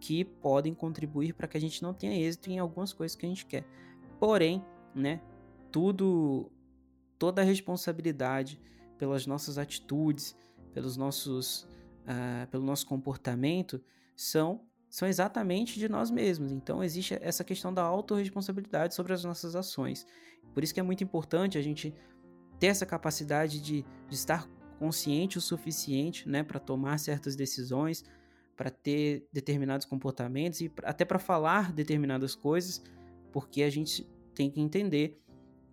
que 0.00 0.24
podem 0.24 0.74
contribuir 0.74 1.34
para 1.34 1.46
que 1.46 1.56
a 1.56 1.60
gente 1.60 1.82
não 1.82 1.92
tenha 1.92 2.18
êxito 2.18 2.50
em 2.50 2.58
algumas 2.58 2.92
coisas 2.92 3.16
que 3.16 3.26
a 3.26 3.28
gente 3.28 3.46
quer. 3.46 3.64
Porém, 4.18 4.64
né, 4.94 5.20
tudo 5.70 6.50
toda 7.18 7.42
a 7.42 7.44
responsabilidade 7.44 8.58
pelas 8.96 9.26
nossas 9.26 9.58
atitudes, 9.58 10.34
pelos 10.72 10.96
nossos 10.96 11.68
uh, 12.10 12.46
pelo 12.48 12.64
nosso 12.64 12.86
comportamento 12.86 13.80
são 14.16 14.66
são 14.88 15.06
exatamente 15.06 15.78
de 15.78 15.88
nós 15.88 16.10
mesmos. 16.10 16.50
Então 16.50 16.82
existe 16.82 17.16
essa 17.22 17.44
questão 17.44 17.72
da 17.72 17.82
autorresponsabilidade 17.82 18.92
sobre 18.92 19.12
as 19.12 19.22
nossas 19.22 19.54
ações. 19.54 20.04
Por 20.52 20.64
isso 20.64 20.74
que 20.74 20.80
é 20.80 20.82
muito 20.82 21.04
importante 21.04 21.56
a 21.56 21.62
gente 21.62 21.94
ter 22.58 22.66
essa 22.66 22.84
capacidade 22.84 23.60
de, 23.60 23.82
de 24.08 24.14
estar 24.14 24.48
consciente 24.80 25.38
o 25.38 25.40
suficiente 25.40 26.28
né, 26.28 26.42
para 26.42 26.58
tomar 26.58 26.98
certas 26.98 27.36
decisões, 27.36 28.04
para 28.56 28.68
ter 28.68 29.28
determinados 29.32 29.86
comportamentos 29.86 30.60
e 30.60 30.72
até 30.82 31.04
para 31.04 31.20
falar 31.20 31.72
determinadas 31.72 32.34
coisas, 32.34 32.82
porque 33.30 33.62
a 33.62 33.70
gente 33.70 34.10
tem 34.34 34.50
que 34.50 34.60
entender 34.60 35.22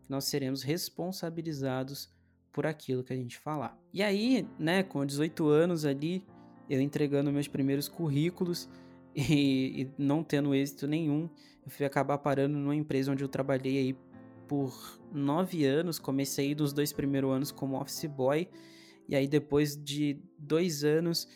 que 0.03 0.11
nós 0.11 0.25
seremos 0.25 0.61
responsabilizados 0.61 2.15
por 2.57 2.65
aquilo 2.65 3.03
que 3.03 3.13
a 3.13 3.15
gente 3.15 3.37
falar. 3.37 3.77
E 3.93 4.01
aí, 4.01 4.47
né, 4.57 4.81
com 4.81 5.05
18 5.05 5.47
anos 5.47 5.85
ali, 5.85 6.25
eu 6.67 6.81
entregando 6.81 7.31
meus 7.31 7.47
primeiros 7.47 7.87
currículos 7.87 8.67
e, 9.15 9.83
e 9.83 9.91
não 9.95 10.23
tendo 10.23 10.55
êxito 10.55 10.87
nenhum, 10.87 11.29
eu 11.63 11.69
fui 11.69 11.85
acabar 11.85 12.17
parando 12.17 12.57
numa 12.57 12.75
empresa 12.75 13.11
onde 13.11 13.23
eu 13.23 13.27
trabalhei 13.27 13.77
aí 13.77 13.95
por 14.47 14.99
nove 15.13 15.65
anos. 15.65 15.99
Comecei 15.99 16.55
dos 16.55 16.73
dois 16.73 16.91
primeiros 16.91 17.31
anos 17.31 17.51
como 17.51 17.79
office 17.79 18.05
boy, 18.05 18.49
e 19.07 19.15
aí 19.15 19.27
depois 19.27 19.77
de 19.77 20.19
dois 20.35 20.83
anos 20.83 21.27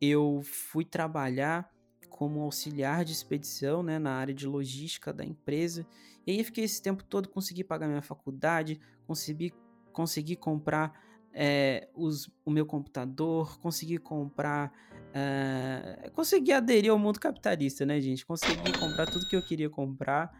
eu 0.00 0.40
fui 0.42 0.82
trabalhar 0.82 1.70
como 2.08 2.40
auxiliar 2.40 3.04
de 3.04 3.12
expedição 3.12 3.82
né, 3.82 3.98
na 3.98 4.12
área 4.12 4.32
de 4.32 4.46
logística 4.46 5.12
da 5.12 5.26
empresa. 5.26 5.86
E 6.26 6.32
aí 6.32 6.42
fiquei 6.42 6.64
esse 6.64 6.80
tempo 6.80 7.04
todo, 7.04 7.28
consegui 7.28 7.62
pagar 7.62 7.86
minha 7.86 8.00
faculdade, 8.00 8.80
consegui, 9.06 9.52
consegui 9.92 10.36
comprar 10.36 10.92
é, 11.32 11.88
os, 11.94 12.30
o 12.44 12.50
meu 12.50 12.66
computador, 12.66 13.58
consegui 13.60 13.98
comprar. 13.98 14.72
É, 15.12 16.10
consegui 16.14 16.52
aderir 16.52 16.90
ao 16.90 16.98
mundo 16.98 17.18
capitalista, 17.18 17.84
né, 17.84 18.00
gente? 18.00 18.24
Consegui 18.24 18.72
comprar 18.78 19.06
tudo 19.06 19.28
que 19.28 19.36
eu 19.36 19.44
queria 19.44 19.68
comprar 19.68 20.32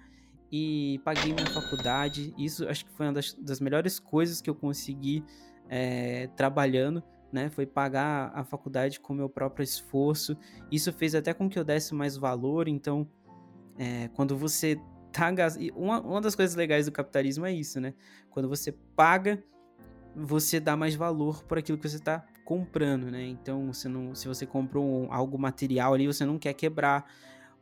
e 0.51 1.01
paguei 1.05 1.33
minha 1.33 1.47
faculdade. 1.47 2.33
Isso 2.39 2.69
acho 2.69 2.85
que 2.85 2.93
foi 2.93 3.07
uma 3.07 3.13
das, 3.13 3.35
das 3.35 3.61
melhores 3.61 3.99
coisas 3.99 4.41
que 4.41 4.49
eu 4.49 4.55
consegui 4.55 5.25
é, 5.69 6.29
trabalhando 6.37 7.03
né? 7.33 7.49
Foi 7.51 7.67
pagar 7.67 8.33
a 8.35 8.45
faculdade 8.45 8.99
com 9.01 9.15
meu 9.15 9.29
próprio 9.29 9.63
esforço. 9.63 10.37
Isso 10.71 10.93
fez 10.93 11.15
até 11.15 11.33
com 11.33 11.49
que 11.49 11.59
eu 11.59 11.65
desse 11.65 11.95
mais 11.95 12.17
valor. 12.17 12.69
Então, 12.69 13.07
é, 13.79 14.09
quando 14.09 14.37
você 14.37 14.81
tá 15.13 15.31
uma, 15.75 16.01
uma 16.01 16.21
das 16.21 16.35
coisas 16.35 16.55
legais 16.55 16.87
do 16.87 16.93
capitalismo 16.93 17.47
é 17.47 17.53
isso, 17.53 17.81
né? 17.81 17.95
Quando 18.31 18.49
você 18.49 18.73
paga, 18.73 19.43
você 20.15 20.61
dá 20.61 20.77
mais 20.77 20.95
valor 20.95 21.45
por 21.45 21.59
aquilo 21.59 21.79
que 21.79 21.89
você 21.89 21.97
está 21.97 22.25
comprando, 22.45 23.11
né? 23.11 23.25
Então, 23.25 23.73
você 23.73 23.89
não, 23.89 24.15
se 24.15 24.27
você 24.27 24.47
comprou 24.47 24.85
um, 24.85 25.13
algo 25.13 25.39
material 25.39 25.95
ali, 25.95 26.07
você 26.07 26.25
não 26.25 26.39
quer 26.39 26.55
quebrar. 26.55 27.05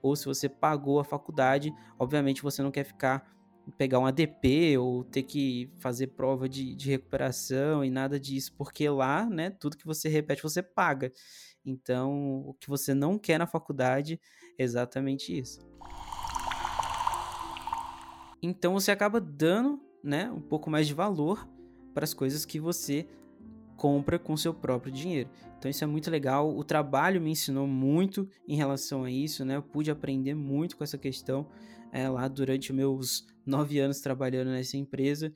Ou 0.01 0.15
se 0.15 0.27
você 0.27 0.49
pagou 0.49 1.01
a 1.01 1.05
faculdade, 1.05 1.75
obviamente 1.99 2.43
você 2.43 2.63
não 2.63 2.71
quer 2.71 2.85
ficar 2.85 3.37
pegar 3.77 3.99
um 3.99 4.07
ADP 4.07 4.79
ou 4.79 5.05
ter 5.05 5.25
que 5.25 5.71
fazer 5.79 6.09
prova 6.09 6.49
de, 6.49 6.75
de 6.75 6.89
recuperação 6.89 7.85
e 7.85 7.91
nada 7.91 8.19
disso, 8.19 8.55
porque 8.57 8.89
lá, 8.89 9.27
né, 9.27 9.51
tudo 9.51 9.77
que 9.77 9.85
você 9.85 10.09
repete 10.09 10.43
você 10.43 10.63
paga. 10.63 11.13
Então, 11.65 12.45
o 12.47 12.55
que 12.55 12.69
você 12.69 12.95
não 12.95 13.19
quer 13.19 13.39
na 13.39 13.47
faculdade 13.47 14.19
é 14.59 14.63
exatamente 14.63 15.37
isso. 15.37 15.61
Então 18.43 18.75
você 18.75 18.91
acaba 18.91 19.21
dando, 19.21 19.81
né, 20.03 20.31
um 20.31 20.41
pouco 20.41 20.71
mais 20.71 20.87
de 20.87 20.95
valor 20.95 21.49
para 21.95 22.05
as 22.05 22.15
coisas 22.15 22.45
que 22.45 22.61
você 22.61 23.07
compra 23.77 24.19
com 24.19 24.37
seu 24.37 24.53
próprio 24.53 24.93
dinheiro. 24.93 25.31
Então 25.57 25.71
isso 25.71 25.83
é 25.83 25.87
muito 25.87 26.11
legal. 26.11 26.57
O 26.57 26.65
trabalho 26.65 27.21
me 27.21 27.31
ensinou 27.31 27.67
muito 27.67 28.29
em 28.47 28.57
relação 28.57 29.05
a 29.05 29.11
isso, 29.11 29.45
né? 29.45 29.57
Eu 29.57 29.63
pude 29.63 29.91
aprender 29.91 30.35
muito 30.35 30.77
com 30.77 30.85
essa 30.85 30.99
questão 30.99 31.49
é, 31.93 32.09
lá 32.09 32.29
durante 32.29 32.73
meus 32.73 33.27
nove 33.47 33.79
anos 33.79 34.01
trabalhando 34.01 34.51
nessa 34.51 34.77
empresa. 34.77 35.33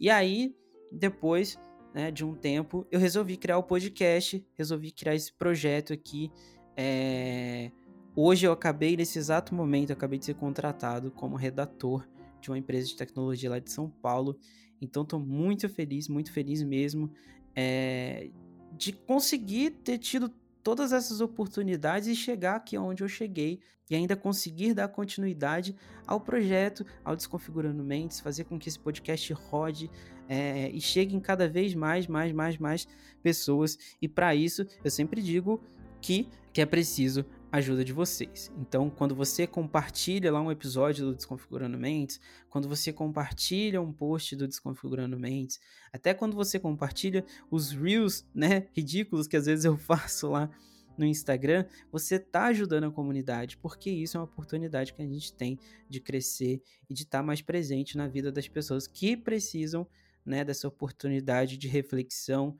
E 0.00 0.10
aí, 0.10 0.54
depois 0.90 1.58
né, 1.94 2.10
de 2.10 2.24
um 2.24 2.34
tempo, 2.34 2.86
eu 2.90 2.98
resolvi 2.98 3.36
criar 3.36 3.58
o 3.58 3.62
podcast, 3.62 4.44
resolvi 4.54 4.90
criar 4.90 5.14
esse 5.14 5.32
projeto 5.32 5.92
aqui. 5.92 6.30
É... 6.76 7.70
Hoje 8.14 8.46
eu 8.46 8.52
acabei, 8.52 8.96
nesse 8.96 9.18
exato 9.18 9.54
momento, 9.54 9.92
acabei 9.92 10.18
de 10.18 10.26
ser 10.26 10.34
contratado 10.34 11.10
como 11.10 11.36
redator 11.36 12.06
de 12.42 12.50
uma 12.50 12.58
empresa 12.58 12.88
de 12.88 12.96
tecnologia 12.96 13.48
lá 13.48 13.58
de 13.58 13.70
São 13.70 13.88
Paulo. 13.88 14.36
Então 14.80 15.02
estou 15.04 15.20
muito 15.20 15.68
feliz, 15.68 16.08
muito 16.08 16.32
feliz 16.32 16.62
mesmo 16.62 17.10
é... 17.54 18.30
de 18.76 18.92
conseguir 18.92 19.70
ter 19.70 19.98
tido 19.98 20.28
todas 20.62 20.92
essas 20.92 21.20
oportunidades 21.20 22.08
e 22.08 22.14
chegar 22.14 22.56
aqui 22.56 22.76
onde 22.76 23.02
eu 23.02 23.08
cheguei 23.08 23.60
e 23.90 23.94
ainda 23.94 24.16
conseguir 24.16 24.74
dar 24.74 24.88
continuidade 24.88 25.76
ao 26.06 26.20
projeto, 26.20 26.84
ao 27.04 27.14
Desconfigurando 27.14 27.82
Mentes, 27.82 28.20
fazer 28.20 28.44
com 28.44 28.58
que 28.58 28.68
esse 28.68 28.78
podcast 28.78 29.32
rode 29.32 29.90
é, 30.28 30.70
e 30.70 30.80
chegue 30.80 31.14
em 31.14 31.20
cada 31.20 31.48
vez 31.48 31.74
mais, 31.74 32.06
mais, 32.06 32.32
mais, 32.32 32.56
mais 32.56 32.88
pessoas. 33.22 33.76
E 34.00 34.08
para 34.08 34.34
isso, 34.34 34.64
eu 34.82 34.90
sempre 34.90 35.20
digo 35.20 35.62
que, 36.00 36.28
que 36.52 36.60
é 36.60 36.66
preciso 36.66 37.24
ajuda 37.52 37.84
de 37.84 37.92
vocês. 37.92 38.50
Então, 38.56 38.88
quando 38.88 39.14
você 39.14 39.46
compartilha 39.46 40.32
lá 40.32 40.40
um 40.40 40.50
episódio 40.50 41.04
do 41.04 41.14
Desconfigurando 41.14 41.78
Mentes, 41.78 42.18
quando 42.48 42.66
você 42.66 42.90
compartilha 42.94 43.80
um 43.80 43.92
post 43.92 44.34
do 44.34 44.48
Desconfigurando 44.48 45.18
Mentes, 45.18 45.60
até 45.92 46.14
quando 46.14 46.34
você 46.34 46.58
compartilha 46.58 47.22
os 47.50 47.70
reels, 47.70 48.26
né, 48.34 48.68
ridículos 48.74 49.28
que 49.28 49.36
às 49.36 49.44
vezes 49.44 49.66
eu 49.66 49.76
faço 49.78 50.30
lá 50.30 50.50
no 50.96 51.04
Instagram, 51.04 51.66
você 51.90 52.16
está 52.16 52.46
ajudando 52.46 52.84
a 52.84 52.90
comunidade, 52.90 53.58
porque 53.58 53.90
isso 53.90 54.16
é 54.16 54.20
uma 54.20 54.26
oportunidade 54.26 54.94
que 54.94 55.02
a 55.02 55.06
gente 55.06 55.34
tem 55.34 55.58
de 55.88 56.00
crescer 56.00 56.62
e 56.88 56.94
de 56.94 57.02
estar 57.02 57.18
tá 57.18 57.24
mais 57.24 57.42
presente 57.42 57.98
na 57.98 58.08
vida 58.08 58.32
das 58.32 58.48
pessoas 58.48 58.86
que 58.86 59.14
precisam, 59.14 59.86
né, 60.24 60.42
dessa 60.42 60.68
oportunidade 60.68 61.58
de 61.58 61.68
reflexão 61.68 62.56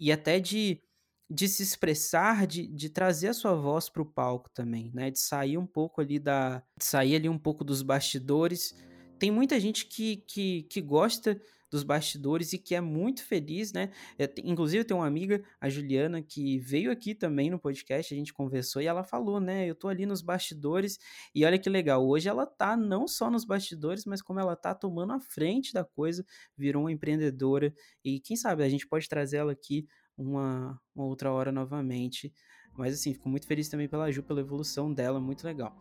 e 0.00 0.10
até 0.10 0.40
de 0.40 0.80
de 1.28 1.48
se 1.48 1.62
expressar, 1.62 2.46
de, 2.46 2.66
de 2.66 2.88
trazer 2.88 3.28
a 3.28 3.34
sua 3.34 3.54
voz 3.54 3.88
para 3.88 4.02
o 4.02 4.06
palco 4.06 4.50
também, 4.50 4.90
né? 4.94 5.10
De 5.10 5.18
sair 5.18 5.56
um 5.56 5.66
pouco 5.66 6.00
ali 6.00 6.18
da. 6.18 6.62
Sair 6.78 7.16
ali 7.16 7.28
um 7.28 7.38
pouco 7.38 7.64
dos 7.64 7.82
bastidores. 7.82 8.74
Tem 9.18 9.30
muita 9.30 9.58
gente 9.58 9.86
que, 9.86 10.16
que, 10.16 10.64
que 10.64 10.80
gosta 10.80 11.40
dos 11.72 11.82
bastidores 11.82 12.52
e 12.52 12.58
que 12.58 12.74
é 12.74 12.80
muito 12.82 13.24
feliz, 13.24 13.72
né? 13.72 13.90
Eu, 14.18 14.28
inclusive, 14.44 14.84
tem 14.84 14.94
uma 14.94 15.06
amiga, 15.06 15.42
a 15.58 15.70
Juliana, 15.70 16.20
que 16.20 16.58
veio 16.58 16.92
aqui 16.92 17.14
também 17.14 17.48
no 17.48 17.58
podcast, 17.58 18.12
a 18.12 18.16
gente 18.16 18.34
conversou 18.34 18.82
e 18.82 18.86
ela 18.86 19.02
falou, 19.02 19.40
né? 19.40 19.66
Eu 19.66 19.74
tô 19.74 19.88
ali 19.88 20.04
nos 20.04 20.20
bastidores 20.20 20.98
e 21.34 21.46
olha 21.46 21.58
que 21.58 21.70
legal, 21.70 22.06
hoje 22.06 22.28
ela 22.28 22.44
tá 22.44 22.76
não 22.76 23.08
só 23.08 23.30
nos 23.30 23.46
bastidores, 23.46 24.04
mas 24.04 24.20
como 24.20 24.38
ela 24.38 24.54
tá 24.54 24.74
tomando 24.74 25.14
a 25.14 25.20
frente 25.20 25.72
da 25.72 25.82
coisa, 25.82 26.26
virou 26.58 26.82
uma 26.82 26.92
empreendedora 26.92 27.74
e 28.04 28.20
quem 28.20 28.36
sabe 28.36 28.62
a 28.62 28.68
gente 28.68 28.86
pode 28.86 29.08
trazer 29.08 29.38
ela 29.38 29.52
aqui 29.52 29.86
uma, 30.16 30.80
uma 30.94 31.04
outra 31.04 31.32
hora 31.32 31.52
novamente. 31.52 32.32
Mas 32.76 32.94
assim, 32.94 33.12
fico 33.12 33.28
muito 33.28 33.46
feliz 33.46 33.68
também 33.68 33.88
pela 33.88 34.10
Ju, 34.10 34.22
pela 34.22 34.40
evolução 34.40 34.92
dela, 34.92 35.20
muito 35.20 35.44
legal. 35.44 35.76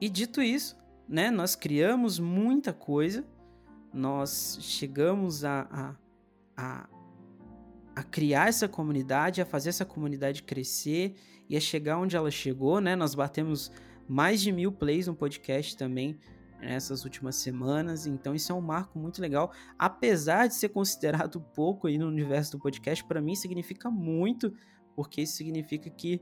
E 0.00 0.08
dito 0.08 0.42
isso, 0.42 0.76
né, 1.08 1.30
nós 1.30 1.54
criamos 1.54 2.18
muita 2.18 2.72
coisa, 2.72 3.24
nós 3.92 4.58
chegamos 4.60 5.44
a, 5.44 5.68
a, 5.70 5.96
a, 6.56 6.88
a, 7.94 8.02
criar 8.02 8.48
essa 8.48 8.68
comunidade, 8.68 9.40
a 9.40 9.46
fazer 9.46 9.68
essa 9.68 9.84
comunidade 9.84 10.42
crescer 10.42 11.14
e 11.48 11.56
a 11.56 11.60
chegar 11.60 11.98
onde 11.98 12.16
ela 12.16 12.30
chegou, 12.30 12.80
né? 12.80 12.96
Nós 12.96 13.14
batemos 13.14 13.70
mais 14.08 14.42
de 14.42 14.50
mil 14.50 14.72
plays 14.72 15.06
no 15.06 15.14
podcast 15.14 15.76
também 15.76 16.18
nessas 16.64 17.04
últimas 17.04 17.36
semanas, 17.36 18.06
então 18.06 18.34
isso 18.34 18.50
é 18.50 18.54
um 18.54 18.60
marco 18.60 18.98
muito 18.98 19.20
legal. 19.20 19.52
Apesar 19.78 20.46
de 20.46 20.54
ser 20.54 20.70
considerado 20.70 21.40
pouco 21.54 21.86
aí 21.86 21.98
no 21.98 22.06
universo 22.06 22.52
do 22.52 22.58
podcast, 22.58 23.04
para 23.04 23.20
mim 23.20 23.34
significa 23.34 23.90
muito, 23.90 24.52
porque 24.96 25.22
isso 25.22 25.36
significa 25.36 25.90
que 25.90 26.20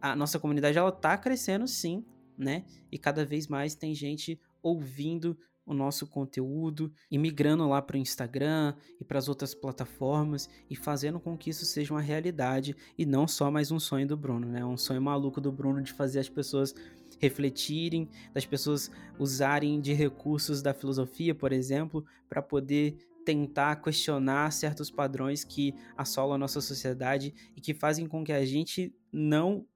a 0.00 0.14
nossa 0.14 0.38
comunidade 0.38 0.76
ela 0.78 0.92
tá 0.92 1.16
crescendo 1.16 1.66
sim, 1.66 2.04
né? 2.36 2.64
E 2.90 2.98
cada 2.98 3.24
vez 3.24 3.46
mais 3.46 3.74
tem 3.74 3.94
gente 3.94 4.40
ouvindo 4.62 5.36
o 5.66 5.72
nosso 5.72 6.06
conteúdo 6.06 6.92
e 7.10 7.16
migrando 7.16 7.66
lá 7.66 7.80
para 7.80 7.96
o 7.96 7.98
Instagram 7.98 8.74
e 9.00 9.04
para 9.04 9.18
as 9.18 9.28
outras 9.28 9.54
plataformas 9.54 10.48
e 10.68 10.76
fazendo 10.76 11.18
com 11.18 11.36
que 11.36 11.50
isso 11.50 11.64
seja 11.64 11.94
uma 11.94 12.00
realidade 12.00 12.76
e 12.98 13.06
não 13.06 13.26
só 13.26 13.50
mais 13.50 13.70
um 13.72 13.80
sonho 13.80 14.06
do 14.06 14.16
Bruno, 14.16 14.46
né? 14.46 14.64
Um 14.64 14.76
sonho 14.76 15.00
maluco 15.00 15.40
do 15.40 15.50
Bruno 15.50 15.82
de 15.82 15.92
fazer 15.92 16.20
as 16.20 16.28
pessoas 16.28 16.74
refletirem, 17.20 18.08
das 18.32 18.46
pessoas 18.46 18.90
usarem 19.18 19.80
de 19.80 19.92
recursos 19.92 20.62
da 20.62 20.74
filosofia, 20.74 21.34
por 21.34 21.52
exemplo, 21.52 22.04
para 22.28 22.42
poder 22.42 22.96
tentar 23.24 23.76
questionar 23.76 24.52
certos 24.52 24.90
padrões 24.90 25.44
que 25.44 25.74
assolam 25.96 26.34
a 26.34 26.38
nossa 26.38 26.60
sociedade 26.60 27.34
e 27.56 27.60
que 27.60 27.72
fazem 27.72 28.06
com 28.06 28.22
que 28.22 28.32
a 28.32 28.44
gente 28.44 28.94
não 29.10 29.66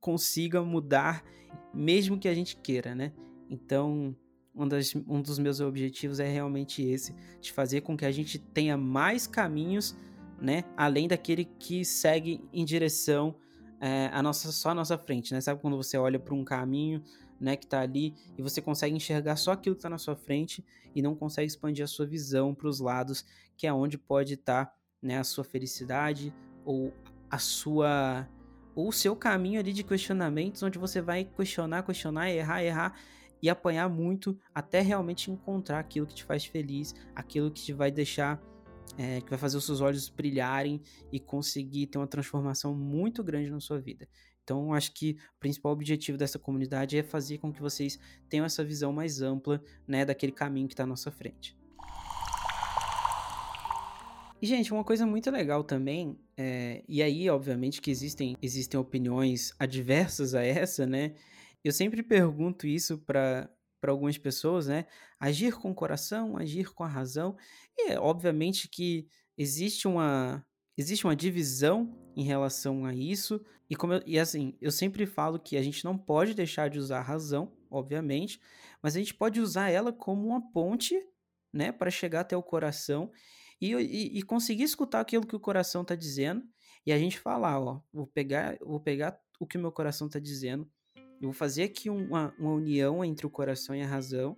consiga 0.00 0.62
mudar, 0.62 1.24
mesmo 1.74 2.18
que 2.18 2.28
a 2.28 2.34
gente 2.34 2.56
queira, 2.56 2.94
né? 2.94 3.12
Então, 3.50 4.14
um, 4.54 4.66
das, 4.66 4.94
um 4.94 5.20
dos 5.20 5.38
meus 5.38 5.60
objetivos 5.60 6.20
é 6.20 6.28
realmente 6.28 6.82
esse, 6.82 7.14
de 7.40 7.52
fazer 7.52 7.80
com 7.80 7.96
que 7.96 8.04
a 8.04 8.12
gente 8.12 8.38
tenha 8.38 8.76
mais 8.76 9.26
caminhos, 9.26 9.96
né? 10.40 10.64
Além 10.76 11.08
daquele 11.08 11.44
que 11.44 11.84
segue 11.84 12.40
em 12.52 12.64
direção 12.64 13.34
é, 13.80 14.08
a 14.12 14.22
nossa, 14.22 14.50
só 14.52 14.70
a 14.70 14.74
nossa 14.74 14.96
frente, 14.96 15.32
né? 15.32 15.40
Sabe 15.40 15.60
quando 15.60 15.76
você 15.76 15.96
olha 15.98 16.18
para 16.18 16.34
um 16.34 16.44
caminho, 16.44 17.02
né, 17.40 17.56
que 17.56 17.66
tá 17.66 17.80
ali 17.80 18.14
e 18.36 18.42
você 18.42 18.60
consegue 18.60 18.94
enxergar 18.94 19.36
só 19.36 19.52
aquilo 19.52 19.76
que 19.76 19.82
tá 19.82 19.90
na 19.90 19.98
sua 19.98 20.16
frente 20.16 20.64
e 20.94 21.02
não 21.02 21.14
consegue 21.14 21.46
expandir 21.46 21.84
a 21.84 21.88
sua 21.88 22.06
visão 22.06 22.54
para 22.54 22.68
os 22.68 22.80
lados, 22.80 23.24
que 23.56 23.66
é 23.66 23.72
onde 23.72 23.98
pode 23.98 24.34
estar, 24.34 24.66
tá, 24.66 24.74
né, 25.02 25.18
a 25.18 25.24
sua 25.24 25.44
felicidade 25.44 26.34
ou 26.64 26.92
a 27.30 27.38
sua 27.38 28.28
ou 28.74 28.88
o 28.88 28.92
seu 28.92 29.16
caminho 29.16 29.58
ali 29.58 29.72
de 29.72 29.82
questionamentos, 29.82 30.62
onde 30.62 30.78
você 30.78 31.00
vai 31.00 31.24
questionar, 31.24 31.82
questionar, 31.82 32.30
errar, 32.30 32.62
errar 32.62 32.98
e 33.42 33.48
apanhar 33.48 33.88
muito 33.88 34.38
até 34.54 34.80
realmente 34.82 35.30
encontrar 35.30 35.78
aquilo 35.78 36.06
que 36.06 36.14
te 36.14 36.24
faz 36.24 36.44
feliz, 36.44 36.94
aquilo 37.14 37.50
que 37.50 37.62
te 37.62 37.72
vai 37.72 37.90
deixar 37.90 38.40
é, 38.98 39.20
que 39.20 39.30
vai 39.30 39.38
fazer 39.38 39.56
os 39.56 39.64
seus 39.64 39.80
olhos 39.80 40.08
brilharem 40.08 40.80
e 41.12 41.20
conseguir 41.20 41.86
ter 41.86 41.98
uma 41.98 42.06
transformação 42.06 42.74
muito 42.74 43.22
grande 43.22 43.50
na 43.50 43.60
sua 43.60 43.78
vida. 43.78 44.08
Então, 44.42 44.72
acho 44.72 44.92
que 44.92 45.16
o 45.36 45.40
principal 45.40 45.72
objetivo 45.72 46.16
dessa 46.16 46.38
comunidade 46.38 46.96
é 46.96 47.02
fazer 47.02 47.38
com 47.38 47.52
que 47.52 47.60
vocês 47.60 47.98
tenham 48.28 48.46
essa 48.46 48.64
visão 48.64 48.92
mais 48.92 49.20
ampla, 49.20 49.60
né, 49.88 50.04
daquele 50.04 50.30
caminho 50.30 50.68
que 50.68 50.74
está 50.74 50.84
à 50.84 50.86
nossa 50.86 51.10
frente. 51.10 51.56
E, 54.40 54.46
gente, 54.46 54.72
uma 54.72 54.84
coisa 54.84 55.06
muito 55.06 55.30
legal 55.30 55.64
também, 55.64 56.16
é, 56.36 56.84
e 56.86 57.02
aí, 57.02 57.28
obviamente, 57.28 57.80
que 57.80 57.90
existem, 57.90 58.36
existem 58.40 58.78
opiniões 58.78 59.52
adversas 59.58 60.34
a 60.34 60.44
essa, 60.44 60.86
né? 60.86 61.14
Eu 61.64 61.72
sempre 61.72 62.02
pergunto 62.02 62.66
isso 62.66 62.98
para 62.98 63.50
para 63.86 63.92
algumas 63.92 64.18
pessoas, 64.18 64.66
né? 64.66 64.84
Agir 65.20 65.54
com 65.54 65.70
o 65.70 65.74
coração, 65.74 66.36
agir 66.36 66.74
com 66.74 66.82
a 66.82 66.88
razão. 66.88 67.36
E 67.78 67.94
obviamente 67.94 68.68
que 68.68 69.06
existe 69.38 69.86
uma 69.86 70.44
existe 70.76 71.06
uma 71.06 71.14
divisão 71.14 71.96
em 72.16 72.24
relação 72.24 72.84
a 72.84 72.92
isso. 72.92 73.40
E 73.70 73.76
como 73.76 73.92
eu, 73.92 74.02
e 74.04 74.18
assim, 74.18 74.56
eu 74.60 74.72
sempre 74.72 75.06
falo 75.06 75.38
que 75.38 75.56
a 75.56 75.62
gente 75.62 75.84
não 75.84 75.96
pode 75.96 76.34
deixar 76.34 76.68
de 76.68 76.80
usar 76.80 76.98
a 76.98 77.02
razão, 77.02 77.52
obviamente, 77.70 78.40
mas 78.82 78.96
a 78.96 78.98
gente 78.98 79.14
pode 79.14 79.40
usar 79.40 79.70
ela 79.70 79.92
como 79.92 80.26
uma 80.26 80.50
ponte, 80.50 81.00
né, 81.52 81.70
para 81.70 81.88
chegar 81.88 82.20
até 82.20 82.36
o 82.36 82.42
coração 82.42 83.10
e, 83.60 83.72
e, 83.72 84.18
e, 84.18 84.22
conseguir 84.22 84.64
escutar 84.64 85.00
aquilo 85.00 85.26
que 85.26 85.36
o 85.36 85.40
coração 85.40 85.82
está 85.82 85.94
dizendo 85.94 86.44
e 86.84 86.92
a 86.92 86.98
gente 86.98 87.18
falar, 87.18 87.58
ó, 87.58 87.80
vou 87.92 88.06
pegar, 88.06 88.58
vou 88.60 88.80
pegar 88.80 89.18
o 89.40 89.46
que 89.46 89.56
o 89.56 89.60
meu 89.60 89.72
coração 89.72 90.08
está 90.08 90.18
dizendo 90.18 90.68
eu 91.20 91.28
vou 91.28 91.32
fazer 91.32 91.64
aqui 91.64 91.88
uma, 91.88 92.34
uma 92.38 92.52
união 92.52 93.04
entre 93.04 93.26
o 93.26 93.30
coração 93.30 93.74
e 93.74 93.82
a 93.82 93.86
razão. 93.86 94.36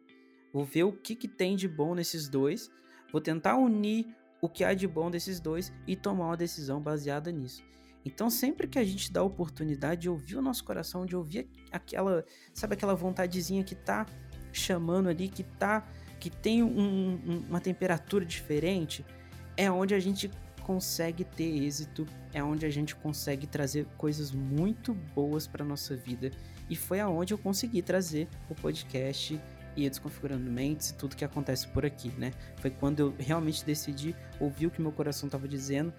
Vou 0.52 0.64
ver 0.64 0.84
o 0.84 0.92
que, 0.92 1.14
que 1.14 1.28
tem 1.28 1.56
de 1.56 1.68
bom 1.68 1.94
nesses 1.94 2.28
dois. 2.28 2.70
Vou 3.12 3.20
tentar 3.20 3.56
unir 3.56 4.06
o 4.40 4.48
que 4.48 4.62
há 4.62 4.72
de 4.74 4.86
bom 4.86 5.10
desses 5.10 5.40
dois 5.40 5.72
e 5.86 5.96
tomar 5.96 6.26
uma 6.26 6.36
decisão 6.36 6.80
baseada 6.80 7.32
nisso. 7.32 7.62
Então, 8.04 8.30
sempre 8.30 8.68
que 8.68 8.78
a 8.78 8.84
gente 8.84 9.12
dá 9.12 9.20
a 9.20 9.24
oportunidade 9.24 10.02
de 10.02 10.08
ouvir 10.08 10.36
o 10.36 10.42
nosso 10.42 10.64
coração, 10.64 11.04
de 11.04 11.16
ouvir 11.16 11.48
aquela, 11.70 12.24
sabe, 12.54 12.74
aquela 12.74 12.94
vontadezinha 12.94 13.64
que 13.64 13.74
tá 13.74 14.06
chamando 14.52 15.08
ali, 15.08 15.28
que 15.28 15.42
tá, 15.42 15.86
que 16.20 16.30
tem 16.30 16.62
um, 16.62 16.78
um, 16.78 17.44
uma 17.48 17.60
temperatura 17.60 18.24
diferente, 18.24 19.04
é 19.56 19.70
onde 19.70 19.94
a 19.94 20.00
gente 20.00 20.30
consegue 20.62 21.24
ter 21.24 21.64
êxito, 21.64 22.06
é 22.32 22.42
onde 22.42 22.64
a 22.64 22.70
gente 22.70 22.94
consegue 22.94 23.46
trazer 23.46 23.86
coisas 23.96 24.30
muito 24.30 24.94
boas 24.94 25.46
para 25.46 25.64
nossa 25.64 25.96
vida 25.96 26.30
e 26.68 26.76
foi 26.76 27.00
aonde 27.00 27.32
eu 27.32 27.38
consegui 27.38 27.82
trazer 27.82 28.28
o 28.48 28.54
podcast 28.54 29.40
e 29.76 29.88
Desconfigurando 29.88 30.50
Mentes 30.50 30.90
e 30.90 30.94
tudo 30.94 31.16
que 31.16 31.24
acontece 31.24 31.68
por 31.68 31.86
aqui, 31.86 32.08
né? 32.18 32.32
Foi 32.56 32.70
quando 32.70 33.00
eu 33.00 33.14
realmente 33.18 33.64
decidi 33.64 34.14
ouvir 34.40 34.66
o 34.66 34.70
que 34.70 34.82
meu 34.82 34.90
coração 34.90 35.28
estava 35.28 35.46
dizendo 35.46 35.92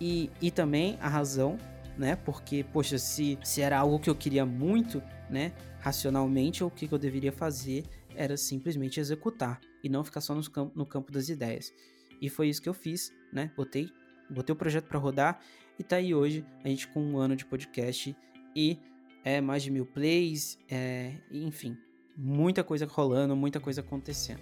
e, 0.00 0.30
e 0.42 0.50
também 0.50 0.98
a 1.00 1.08
razão, 1.08 1.56
né? 1.96 2.16
Porque, 2.16 2.64
poxa, 2.64 2.98
se, 2.98 3.38
se 3.44 3.60
era 3.60 3.78
algo 3.78 4.00
que 4.00 4.10
eu 4.10 4.14
queria 4.14 4.44
muito, 4.44 5.02
né? 5.28 5.52
Racionalmente, 5.78 6.64
o 6.64 6.70
que, 6.70 6.88
que 6.88 6.94
eu 6.94 6.98
deveria 6.98 7.32
fazer 7.32 7.84
era 8.16 8.36
simplesmente 8.36 8.98
executar 8.98 9.60
e 9.82 9.88
não 9.88 10.02
ficar 10.02 10.20
só 10.20 10.34
no 10.34 10.50
campo, 10.50 10.72
no 10.76 10.84
campo 10.84 11.12
das 11.12 11.28
ideias. 11.28 11.72
E 12.20 12.28
foi 12.28 12.48
isso 12.48 12.60
que 12.60 12.68
eu 12.68 12.74
fiz, 12.74 13.12
né? 13.32 13.50
Botei, 13.56 13.88
botei 14.28 14.52
o 14.52 14.56
projeto 14.56 14.86
para 14.86 14.98
rodar 14.98 15.40
e 15.78 15.84
tá 15.84 15.96
aí 15.96 16.14
hoje 16.14 16.44
a 16.64 16.68
gente 16.68 16.88
com 16.88 17.00
um 17.00 17.16
ano 17.16 17.36
de 17.36 17.46
podcast 17.46 18.14
e 18.54 18.78
é 19.24 19.40
mais 19.40 19.62
de 19.62 19.70
mil 19.70 19.86
plays, 19.86 20.58
é, 20.70 21.14
enfim, 21.30 21.76
muita 22.16 22.64
coisa 22.64 22.86
rolando, 22.86 23.36
muita 23.36 23.60
coisa 23.60 23.80
acontecendo. 23.80 24.40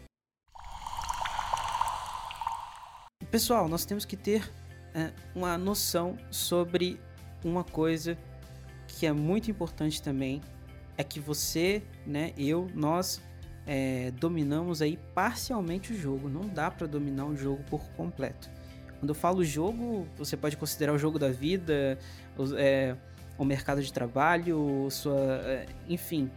Pessoal, 3.31 3.69
nós 3.69 3.85
temos 3.85 4.05
que 4.05 4.17
ter 4.17 4.51
é, 4.95 5.12
uma 5.35 5.59
noção 5.59 6.17
sobre 6.31 6.99
uma 7.45 7.62
coisa 7.62 8.17
que 8.87 9.07
é 9.07 9.12
muito 9.12 9.51
importante 9.51 10.03
também, 10.03 10.41
é 10.97 11.05
que 11.05 11.21
você, 11.21 11.83
né, 12.07 12.33
eu, 12.38 12.69
nós 12.75 13.21
é, 13.67 14.11
dominamos 14.12 14.81
aí 14.81 14.99
parcialmente 15.14 15.93
o 15.93 15.97
jogo. 15.97 16.29
Não 16.29 16.49
dá 16.49 16.71
para 16.71 16.87
dominar 16.87 17.27
o 17.27 17.37
jogo 17.37 17.62
por 17.64 17.83
completo. 17.91 18.51
Quando 18.99 19.11
eu 19.11 19.14
falo 19.14 19.45
jogo, 19.45 20.09
você 20.17 20.37
pode 20.37 20.57
considerar 20.57 20.93
o 20.95 20.99
jogo 20.99 21.19
da 21.19 21.29
vida, 21.29 21.99
os- 22.37 22.53
é, 22.53 22.97
o 23.38 23.44
mercado 23.44 23.81
de 23.83 23.92
trabalho, 23.92 24.88
sua, 24.90 25.18
é, 25.44 25.66
enfim, 25.88 26.31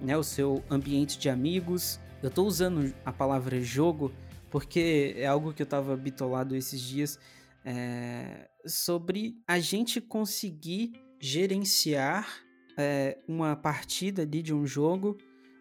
né, 0.00 0.16
o 0.16 0.22
seu 0.22 0.62
ambiente 0.70 1.18
de 1.18 1.28
amigos. 1.28 1.98
Eu 2.22 2.30
tô 2.30 2.44
usando 2.44 2.94
a 3.04 3.12
palavra 3.12 3.60
jogo 3.60 4.12
porque 4.50 5.14
é 5.16 5.26
algo 5.26 5.54
que 5.54 5.62
eu 5.62 5.66
tava 5.66 5.96
bitolado 5.96 6.54
esses 6.54 6.80
dias 6.80 7.18
é, 7.64 8.50
sobre 8.66 9.34
a 9.48 9.58
gente 9.58 10.00
conseguir 10.00 10.92
gerenciar 11.18 12.28
é, 12.76 13.18
uma 13.26 13.56
partida 13.56 14.22
ali 14.22 14.42
de 14.42 14.52
um 14.52 14.66
jogo, 14.66 15.16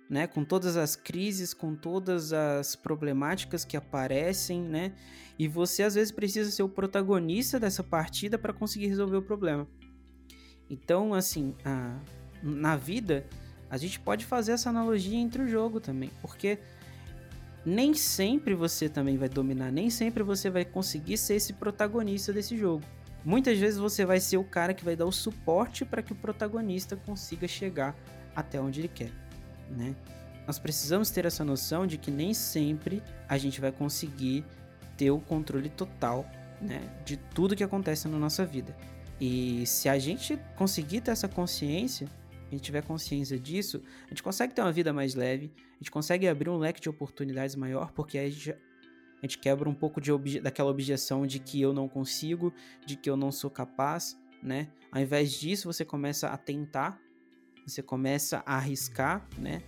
né, 0.10 0.27
com 0.27 0.43
todas 0.43 0.75
as 0.75 0.95
crises, 0.95 1.54
com 1.54 1.73
todas 1.73 2.34
as 2.34 2.75
problemáticas 2.75 3.63
que 3.63 3.77
aparecem, 3.77 4.62
né, 4.62 4.93
e 5.39 5.47
você 5.47 5.84
às 5.84 5.95
vezes 5.95 6.12
precisa 6.12 6.51
ser 6.51 6.63
o 6.63 6.69
protagonista 6.69 7.60
dessa 7.60 7.84
partida 7.84 8.38
para 8.38 8.51
conseguir 8.51 8.88
resolver 8.88 9.17
o 9.17 9.21
problema. 9.21 9.67
Então, 10.71 11.13
assim, 11.13 11.53
a- 11.65 11.99
na 12.41 12.77
vida, 12.77 13.25
a 13.69 13.75
gente 13.75 13.99
pode 13.99 14.25
fazer 14.25 14.53
essa 14.53 14.69
analogia 14.69 15.17
entre 15.17 15.43
o 15.43 15.47
jogo 15.47 15.81
também, 15.81 16.10
porque 16.21 16.57
nem 17.65 17.93
sempre 17.93 18.55
você 18.55 18.88
também 18.88 19.17
vai 19.17 19.27
dominar, 19.27 19.69
nem 19.69 19.89
sempre 19.89 20.23
você 20.23 20.49
vai 20.49 20.63
conseguir 20.63 21.17
ser 21.17 21.36
esse 21.36 21.51
protagonista 21.51 22.31
desse 22.31 22.57
jogo. 22.57 22.84
Muitas 23.23 23.60
vezes 23.60 23.77
você 23.77 24.05
vai 24.05 24.19
ser 24.19 24.38
o 24.38 24.45
cara 24.45 24.73
que 24.73 24.84
vai 24.84 24.95
dar 24.95 25.05
o 25.05 25.12
suporte 25.12 25.84
para 25.84 26.01
que 26.01 26.13
o 26.13 26.15
protagonista 26.15 26.95
consiga 26.95 27.47
chegar 27.47 27.93
até 28.34 28.60
onde 28.60 28.79
ele 28.79 28.88
quer, 28.88 29.12
né? 29.69 29.93
Nós 30.47 30.57
precisamos 30.57 31.12
ter 31.12 31.25
essa 31.25 31.43
noção 31.43 31.86
de 31.86 31.97
que 31.97 32.10
nem 32.10 32.34
sempre 32.34 33.03
a 33.27 33.38
gente 33.38 33.62
vai 33.62 33.71
conseguir 33.71 34.43
ter 34.97 35.12
o 35.12 35.19
controle 35.19 35.69
total, 35.69 36.25
né, 36.60 36.81
de 37.05 37.17
tudo 37.17 37.55
que 37.55 37.63
acontece 37.63 38.07
na 38.07 38.17
nossa 38.17 38.45
vida. 38.45 38.75
E 39.21 39.67
se 39.67 39.88
a 39.88 39.99
gente 39.99 40.36
conseguir 40.57 41.01
ter 41.01 41.12
essa 41.12 41.27
consciência, 41.27 42.07
a 42.47 42.49
gente 42.49 42.63
tiver 42.63 42.81
consciência 42.81 43.39
disso, 43.39 43.79
a 44.07 44.10
gente 44.10 44.23
consegue 44.23 44.51
ter 44.51 44.63
uma 44.63 44.71
vida 44.71 44.91
mais 44.91 45.13
leve, 45.13 45.53
a 45.55 45.77
gente 45.77 45.91
consegue 45.91 46.27
abrir 46.27 46.49
um 46.49 46.57
leque 46.57 46.81
de 46.81 46.89
oportunidades 46.89 47.55
maior, 47.55 47.91
porque 47.91 48.17
a 48.17 48.27
gente, 48.27 48.51
a 48.51 48.57
gente 49.21 49.38
quebra 49.38 49.69
um 49.69 49.75
pouco 49.75 50.01
de 50.01 50.12
obje- 50.12 50.39
daquela 50.39 50.71
objeção 50.71 51.27
de 51.27 51.38
que 51.38 51.62
eu 51.62 51.71
não 51.71 51.88
consigo, 51.88 52.51
de 52.84 52.95
que 52.95 53.07
eu 53.07 53.15
não 53.15 53.31
sou 53.31 53.51
capaz, 53.51 54.17
né? 54.41 54.69
Ao 54.91 54.99
invés 54.99 55.31
disso, 55.34 55.71
você 55.71 55.86
começa 55.86 56.29
a 56.29 56.36
tentar, 56.36 56.99
você 57.63 57.84
começa 57.84 58.41
a 58.43 58.55
arriscar, 58.55 59.29
né? 59.38 59.62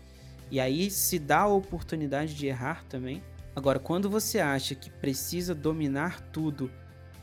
E 0.50 0.60
aí 0.60 0.90
se 0.90 1.20
dá 1.20 1.42
a 1.42 1.48
oportunidade 1.48 2.34
de 2.34 2.48
errar 2.48 2.84
também. 2.86 3.22
Agora, 3.56 3.78
quando 3.78 4.10
você 4.10 4.40
acha 4.40 4.74
que 4.74 4.90
precisa 4.90 5.54
dominar 5.54 6.22
tudo 6.32 6.72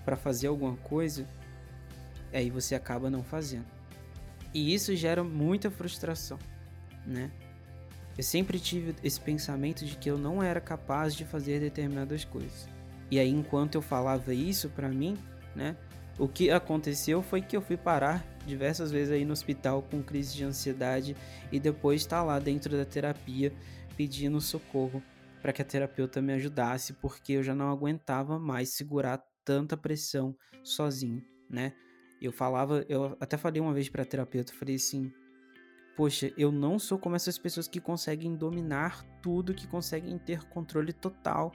para 0.05 0.17
fazer 0.17 0.47
alguma 0.47 0.77
coisa, 0.77 1.29
aí 2.37 2.51
você 2.51 2.75
acaba 2.75 3.11
não 3.11 3.23
fazendo. 3.23 3.67
E 4.53 4.75
isso 4.75 4.95
gera 4.97 5.23
muita 5.23 5.71
frustração, 5.71 6.39
né? 7.07 7.31
Eu 8.17 8.25
sempre 8.25 8.59
tive 8.59 8.95
esse 9.03 9.21
pensamento 9.21 9.85
de 9.85 9.97
que 9.97 10.11
eu 10.11 10.19
não 10.19 10.43
era 10.43 10.61
capaz 10.61 11.15
de 11.15 11.25
fazer 11.25 11.61
determinadas 11.61 12.25
coisas. 12.25 12.69
E 13.11 13.19
aí, 13.19 13.31
enquanto 13.31 13.77
eu 13.77 13.83
falava 13.83 14.35
isso 14.35 14.69
pra 14.71 14.89
mim, 14.89 15.17
né? 15.55 15.77
O 16.19 16.29
que 16.29 16.51
aconteceu 16.51 17.23
foi 17.23 17.41
que 17.41 17.57
eu 17.57 17.63
fui 17.63 17.77
parar 17.77 18.25
diversas 18.47 18.91
vezes 18.91 19.13
aí 19.13 19.25
no 19.25 19.33
hospital 19.33 19.83
com 19.83 20.03
crise 20.03 20.37
de 20.37 20.45
ansiedade 20.45 21.17
e 21.51 21.59
depois 21.59 22.03
estar 22.03 22.23
lá 22.23 22.39
dentro 22.39 22.77
da 22.77 22.85
terapia 22.85 23.53
pedindo 23.97 24.41
socorro 24.41 25.03
para 25.41 25.53
que 25.53 25.63
a 25.63 25.65
terapeuta 25.65 26.21
me 26.21 26.35
ajudasse, 26.35 26.93
porque 26.95 27.33
eu 27.33 27.43
já 27.43 27.55
não 27.55 27.71
aguentava 27.71 28.39
mais 28.39 28.75
segurar 28.75 29.23
tanta 29.45 29.77
pressão 29.77 30.37
sozinho, 30.63 31.23
né? 31.49 31.73
Eu 32.21 32.33
falava, 32.33 32.85
eu 32.89 33.17
até 33.19 33.37
falei 33.37 33.61
uma 33.61 33.73
vez 33.73 33.89
para 33.89 34.05
terapeuta, 34.05 34.53
eu 34.53 34.57
falei 34.57 34.77
assim: 34.77 35.13
"Poxa, 35.97 36.33
eu 36.37 36.53
não 36.53 36.79
sou 36.79 36.99
como 36.99 37.17
essas 37.17 37.39
pessoas 37.39 37.67
que 37.67 37.81
conseguem 37.81 38.35
dominar 38.35 39.03
tudo, 39.23 39.55
que 39.55 39.67
conseguem 39.67 40.19
ter 40.19 40.45
controle 40.49 40.93
total 40.93 41.53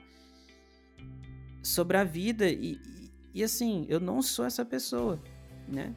sobre 1.62 1.96
a 1.96 2.04
vida 2.04 2.48
e, 2.48 2.74
e, 2.74 3.10
e 3.34 3.44
assim, 3.44 3.86
eu 3.88 4.00
não 4.00 4.22
sou 4.22 4.44
essa 4.44 4.64
pessoa, 4.64 5.20
né? 5.68 5.94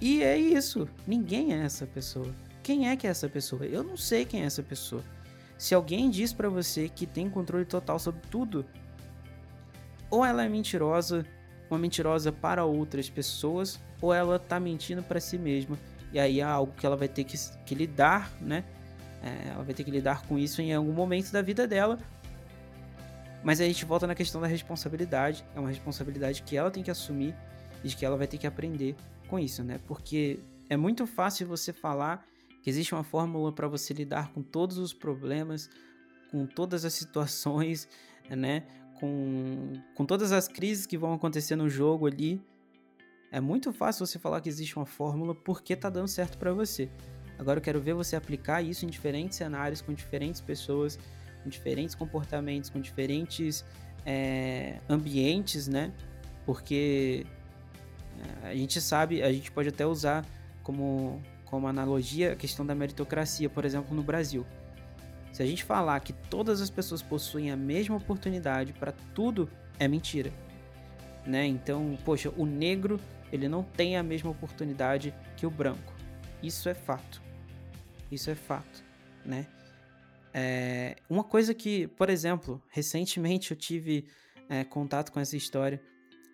E 0.00 0.22
é 0.22 0.36
isso, 0.36 0.88
ninguém 1.06 1.54
é 1.54 1.58
essa 1.58 1.86
pessoa. 1.86 2.26
Quem 2.62 2.88
é 2.88 2.96
que 2.96 3.06
é 3.06 3.10
essa 3.10 3.28
pessoa? 3.28 3.64
Eu 3.64 3.82
não 3.82 3.96
sei 3.96 4.24
quem 4.24 4.42
é 4.42 4.46
essa 4.46 4.62
pessoa. 4.62 5.02
Se 5.56 5.74
alguém 5.74 6.10
diz 6.10 6.32
pra 6.32 6.48
você 6.48 6.88
que 6.88 7.06
tem 7.06 7.30
controle 7.30 7.64
total 7.64 7.98
sobre 7.98 8.20
tudo, 8.28 8.64
ou 10.10 10.24
ela 10.24 10.44
é 10.44 10.48
mentirosa, 10.48 11.24
uma 11.72 11.78
mentirosa 11.78 12.30
para 12.30 12.64
outras 12.64 13.08
pessoas, 13.08 13.80
ou 14.00 14.12
ela 14.12 14.38
tá 14.38 14.60
mentindo 14.60 15.02
para 15.02 15.20
si 15.20 15.38
mesma. 15.38 15.78
E 16.12 16.18
aí 16.18 16.40
é 16.40 16.42
algo 16.42 16.72
que 16.76 16.84
ela 16.84 16.96
vai 16.96 17.08
ter 17.08 17.24
que, 17.24 17.36
que 17.64 17.74
lidar, 17.74 18.30
né? 18.40 18.64
É, 19.22 19.50
ela 19.50 19.64
vai 19.64 19.74
ter 19.74 19.84
que 19.84 19.90
lidar 19.90 20.26
com 20.26 20.38
isso 20.38 20.60
em 20.60 20.74
algum 20.74 20.92
momento 20.92 21.30
da 21.32 21.40
vida 21.40 21.66
dela. 21.66 21.98
Mas 23.42 23.60
a 23.60 23.64
gente 23.64 23.84
volta 23.84 24.06
na 24.06 24.14
questão 24.14 24.40
da 24.40 24.46
responsabilidade. 24.46 25.44
É 25.54 25.60
uma 25.60 25.68
responsabilidade 25.68 26.42
que 26.42 26.56
ela 26.56 26.70
tem 26.70 26.82
que 26.82 26.90
assumir 26.90 27.34
e 27.82 27.88
que 27.88 28.04
ela 28.04 28.16
vai 28.16 28.26
ter 28.26 28.38
que 28.38 28.46
aprender 28.46 28.94
com 29.28 29.38
isso, 29.38 29.64
né? 29.64 29.78
Porque 29.86 30.38
é 30.68 30.76
muito 30.76 31.06
fácil 31.06 31.46
você 31.46 31.72
falar 31.72 32.24
que 32.62 32.70
existe 32.70 32.94
uma 32.94 33.02
fórmula 33.02 33.52
para 33.52 33.66
você 33.66 33.92
lidar 33.92 34.32
com 34.32 34.42
todos 34.42 34.78
os 34.78 34.92
problemas, 34.92 35.68
com 36.30 36.46
todas 36.46 36.84
as 36.84 36.94
situações, 36.94 37.88
né? 38.30 38.64
Com, 39.02 39.72
com 39.96 40.06
todas 40.06 40.30
as 40.30 40.46
crises 40.46 40.86
que 40.86 40.96
vão 40.96 41.12
acontecer 41.12 41.56
no 41.56 41.68
jogo 41.68 42.06
ali. 42.06 42.40
É 43.32 43.40
muito 43.40 43.72
fácil 43.72 44.06
você 44.06 44.16
falar 44.16 44.40
que 44.40 44.48
existe 44.48 44.76
uma 44.76 44.86
fórmula 44.86 45.34
porque 45.34 45.74
tá 45.74 45.90
dando 45.90 46.06
certo 46.06 46.38
para 46.38 46.52
você. 46.52 46.88
Agora 47.36 47.58
eu 47.58 47.62
quero 47.64 47.80
ver 47.80 47.94
você 47.94 48.14
aplicar 48.14 48.62
isso 48.62 48.84
em 48.84 48.88
diferentes 48.88 49.36
cenários, 49.36 49.80
com 49.82 49.92
diferentes 49.92 50.40
pessoas, 50.40 51.00
com 51.42 51.50
diferentes 51.50 51.96
comportamentos, 51.96 52.70
com 52.70 52.80
diferentes 52.80 53.64
é, 54.06 54.78
ambientes, 54.88 55.66
né? 55.66 55.92
Porque 56.46 57.26
é, 58.44 58.50
a 58.50 58.54
gente 58.54 58.80
sabe, 58.80 59.20
a 59.20 59.32
gente 59.32 59.50
pode 59.50 59.68
até 59.68 59.84
usar 59.84 60.24
como, 60.62 61.20
como 61.46 61.66
analogia 61.66 62.34
a 62.34 62.36
questão 62.36 62.64
da 62.64 62.72
meritocracia, 62.72 63.50
por 63.50 63.64
exemplo, 63.64 63.96
no 63.96 64.04
Brasil. 64.04 64.46
Se 65.32 65.42
a 65.42 65.46
gente 65.46 65.64
falar 65.64 65.98
que 66.00 66.12
todas 66.12 66.60
as 66.60 66.68
pessoas 66.68 67.02
possuem 67.02 67.50
a 67.50 67.56
mesma 67.56 67.96
oportunidade 67.96 68.72
para 68.74 68.92
tudo, 69.14 69.50
é 69.78 69.88
mentira. 69.88 70.30
Né? 71.26 71.46
Então, 71.46 71.96
poxa, 72.04 72.30
o 72.36 72.44
negro 72.44 73.00
ele 73.32 73.48
não 73.48 73.62
tem 73.62 73.96
a 73.96 74.02
mesma 74.02 74.30
oportunidade 74.30 75.14
que 75.36 75.46
o 75.46 75.50
branco. 75.50 75.94
Isso 76.42 76.68
é 76.68 76.74
fato. 76.74 77.22
Isso 78.10 78.30
é 78.30 78.34
fato, 78.34 78.84
né? 79.24 79.46
É, 80.34 80.96
uma 81.08 81.24
coisa 81.24 81.54
que, 81.54 81.86
por 81.88 82.10
exemplo, 82.10 82.62
recentemente 82.68 83.52
eu 83.52 83.56
tive 83.56 84.06
é, 84.50 84.64
contato 84.64 85.10
com 85.10 85.18
essa 85.18 85.36
história. 85.36 85.80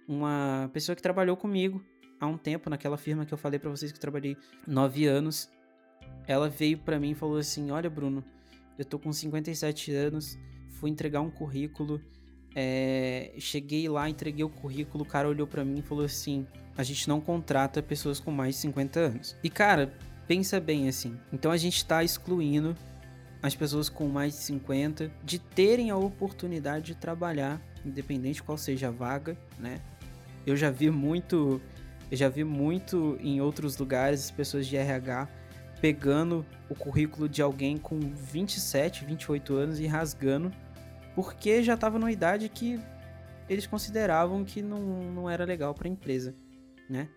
Uma 0.09 0.69
pessoa 0.73 0.97
que 0.97 1.03
trabalhou 1.03 1.37
comigo 1.37 1.85
há 2.19 2.27
um 2.27 2.37
tempo 2.37 2.69
naquela 2.69 2.97
firma 2.97 3.25
que 3.25 3.33
eu 3.33 3.39
falei 3.39 3.61
para 3.61 3.71
vocês 3.71 3.93
que 3.93 3.97
eu 3.97 4.01
trabalhei 4.01 4.37
nove 4.67 5.07
anos. 5.07 5.49
Ela 6.27 6.49
veio 6.49 6.79
para 6.79 6.99
mim 6.99 7.11
e 7.11 7.15
falou 7.15 7.37
assim: 7.37 7.71
Olha, 7.71 7.89
Bruno, 7.89 8.25
eu 8.79 8.85
tô 8.85 8.99
com 8.99 9.13
57 9.13 9.93
anos, 9.93 10.39
fui 10.71 10.89
entregar 10.89 11.21
um 11.21 11.31
currículo. 11.31 12.01
É, 12.55 13.35
cheguei 13.39 13.89
lá, 13.89 14.09
entreguei 14.09 14.45
o 14.45 14.49
currículo, 14.49 15.05
o 15.05 15.07
cara 15.07 15.29
olhou 15.29 15.47
para 15.47 15.65
mim 15.65 15.81
e 15.81 15.83
falou 15.83 16.05
assim: 16.05 16.47
a 16.77 16.83
gente 16.83 17.09
não 17.09 17.21
contrata 17.21 17.83
pessoas 17.83 18.21
com 18.21 18.31
mais 18.31 18.55
de 18.55 18.61
50 18.63 19.01
anos. 19.01 19.37
E 19.43 19.51
cara, 19.51 19.93
pensa 20.27 20.61
bem 20.61 20.89
assim. 20.89 21.19
Então 21.33 21.51
a 21.51 21.57
gente 21.57 21.85
tá 21.85 22.05
excluindo 22.05 22.77
as 23.43 23.55
pessoas 23.55 23.89
com 23.89 24.09
mais 24.09 24.35
de 24.35 24.41
50 24.41 25.11
de 25.25 25.39
terem 25.39 25.91
a 25.91 25.97
oportunidade 25.97 26.87
de 26.87 26.95
trabalhar, 26.95 27.61
independente 27.85 28.43
qual 28.43 28.57
seja 28.57 28.89
a 28.89 28.91
vaga, 28.91 29.37
né? 29.59 29.81
Eu 30.47 30.57
já 30.57 30.71
vi 30.71 30.91
muito, 30.91 31.61
eu 32.11 32.17
já 32.17 32.29
vi 32.29 32.43
muito 32.43 33.19
em 33.21 33.41
outros 33.41 33.77
lugares 33.77 34.31
pessoas 34.31 34.67
de 34.67 34.77
RH 34.77 35.29
pegando 35.81 36.45
o 36.69 36.75
currículo 36.75 37.29
de 37.29 37.41
alguém 37.41 37.77
com 37.77 37.99
27, 37.99 39.05
28 39.05 39.55
anos 39.55 39.81
e 39.81 39.87
rasgando 39.87 40.53
porque 41.15 41.65
já 41.65 41.75
estava 41.75 41.99
numa 41.99 42.13
idade 42.13 42.49
que 42.49 42.79
eles 43.49 43.67
consideravam 43.67 44.45
que 44.45 44.63
não, 44.63 44.79
não 45.13 45.29
era 45.29 45.45
legal 45.45 45.75
para 45.75 45.89
a 45.89 45.91
empresa, 45.91 46.33
né? 46.89 47.09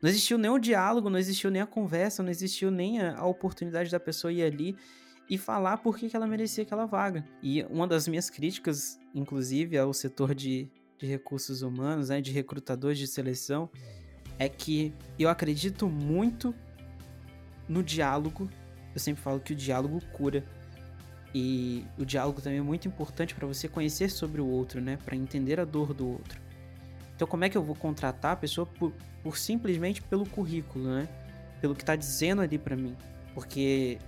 Não 0.00 0.08
existiu 0.08 0.38
nem 0.38 0.50
o 0.50 0.58
diálogo, 0.58 1.10
não 1.10 1.18
existiu 1.18 1.50
nem 1.50 1.62
a 1.62 1.66
conversa, 1.66 2.22
não 2.22 2.30
existiu 2.30 2.70
nem 2.70 3.00
a, 3.00 3.24
oportunidade 3.24 3.90
da 3.90 3.98
pessoa 3.98 4.32
ir 4.32 4.42
ali 4.42 4.76
e 5.28 5.38
falar 5.38 5.78
por 5.78 5.96
que, 5.96 6.08
que 6.08 6.14
ela 6.14 6.26
merecia 6.26 6.62
aquela 6.62 6.86
vaga. 6.86 7.24
E 7.42 7.64
uma 7.64 7.86
das 7.86 8.06
minhas 8.06 8.28
críticas, 8.28 9.00
inclusive, 9.14 9.76
ao 9.76 9.92
setor 9.92 10.34
de, 10.34 10.68
de 10.96 11.06
recursos 11.06 11.62
humanos, 11.62 12.10
né, 12.10 12.20
de 12.20 12.30
recrutadores 12.30 12.98
de 12.98 13.06
seleção, 13.06 13.70
é 14.38 14.48
que 14.48 14.92
eu 15.18 15.28
acredito 15.28 15.88
muito 15.88 16.54
no 17.72 17.82
diálogo. 17.82 18.48
Eu 18.94 19.00
sempre 19.00 19.22
falo 19.22 19.40
que 19.40 19.52
o 19.52 19.56
diálogo 19.56 20.00
cura. 20.12 20.44
E 21.34 21.86
o 21.96 22.04
diálogo 22.04 22.42
também 22.42 22.58
é 22.58 22.62
muito 22.62 22.86
importante 22.86 23.34
para 23.34 23.46
você 23.46 23.66
conhecer 23.66 24.10
sobre 24.10 24.40
o 24.40 24.46
outro, 24.46 24.80
né? 24.80 24.98
Para 25.02 25.16
entender 25.16 25.58
a 25.58 25.64
dor 25.64 25.94
do 25.94 26.06
outro. 26.06 26.38
Então 27.16 27.26
como 27.26 27.44
é 27.44 27.48
que 27.48 27.56
eu 27.56 27.62
vou 27.62 27.74
contratar 27.74 28.32
a 28.32 28.36
pessoa 28.36 28.66
por, 28.66 28.92
por 29.22 29.38
simplesmente 29.38 30.02
pelo 30.02 30.26
currículo, 30.26 30.84
né? 30.84 31.08
Pelo 31.60 31.74
que 31.74 31.82
está 31.82 31.96
dizendo 31.96 32.42
ali 32.42 32.58
para 32.58 32.76
mim. 32.76 32.94
Porque 33.34 33.98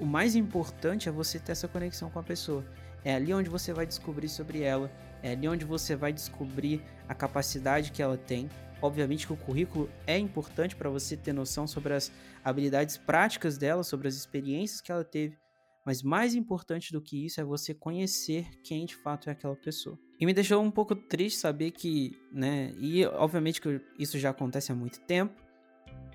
o 0.00 0.04
mais 0.04 0.34
importante 0.34 1.08
é 1.08 1.12
você 1.12 1.38
ter 1.38 1.52
essa 1.52 1.68
conexão 1.68 2.10
com 2.10 2.18
a 2.18 2.22
pessoa. 2.22 2.64
É 3.04 3.14
ali 3.14 3.32
onde 3.32 3.48
você 3.48 3.72
vai 3.72 3.86
descobrir 3.86 4.28
sobre 4.28 4.62
ela, 4.62 4.90
é 5.22 5.32
ali 5.32 5.46
onde 5.46 5.64
você 5.64 5.94
vai 5.94 6.12
descobrir 6.12 6.82
a 7.08 7.14
capacidade 7.14 7.92
que 7.92 8.02
ela 8.02 8.16
tem. 8.16 8.48
Obviamente 8.82 9.26
que 9.26 9.32
o 9.32 9.36
currículo 9.36 9.88
é 10.06 10.18
importante 10.18 10.74
para 10.74 10.90
você 10.90 11.16
ter 11.16 11.32
noção 11.32 11.66
sobre 11.66 11.94
as 11.94 12.12
habilidades 12.44 12.98
práticas 12.98 13.56
dela, 13.56 13.84
sobre 13.84 14.08
as 14.08 14.16
experiências 14.16 14.80
que 14.80 14.90
ela 14.90 15.04
teve, 15.04 15.38
mas 15.86 16.02
mais 16.02 16.34
importante 16.34 16.92
do 16.92 17.00
que 17.00 17.24
isso 17.24 17.40
é 17.40 17.44
você 17.44 17.72
conhecer 17.72 18.46
quem 18.62 18.84
de 18.84 18.96
fato 18.96 19.28
é 19.28 19.32
aquela 19.32 19.56
pessoa. 19.56 19.98
E 20.18 20.26
me 20.26 20.34
deixou 20.34 20.62
um 20.62 20.70
pouco 20.70 20.94
triste 20.94 21.38
saber 21.38 21.70
que, 21.70 22.12
né, 22.32 22.72
e 22.78 23.04
obviamente 23.06 23.60
que 23.60 23.80
isso 23.98 24.18
já 24.18 24.30
acontece 24.30 24.70
há 24.70 24.74
muito 24.74 25.00
tempo, 25.00 25.34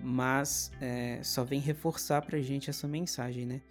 mas 0.01 0.71
é, 0.80 1.21
só 1.23 1.43
vem 1.43 1.60
reforçar 1.60 2.21
pra 2.21 2.39
gente 2.39 2.69
essa 2.69 2.88
mensagem, 2.88 3.45
né? 3.45 3.62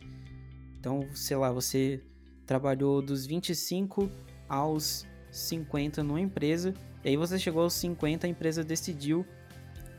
Então, 0.78 1.08
sei 1.14 1.36
lá, 1.36 1.50
você 1.50 2.02
trabalhou 2.44 3.00
dos 3.00 3.26
25 3.26 4.10
aos 4.48 5.06
50 5.30 6.02
numa 6.02 6.20
empresa, 6.20 6.74
e 7.06 7.10
aí 7.10 7.16
você 7.16 7.38
chegou 7.38 7.62
aos 7.62 7.74
50, 7.74 8.26
a 8.26 8.30
empresa 8.30 8.64
decidiu 8.64 9.24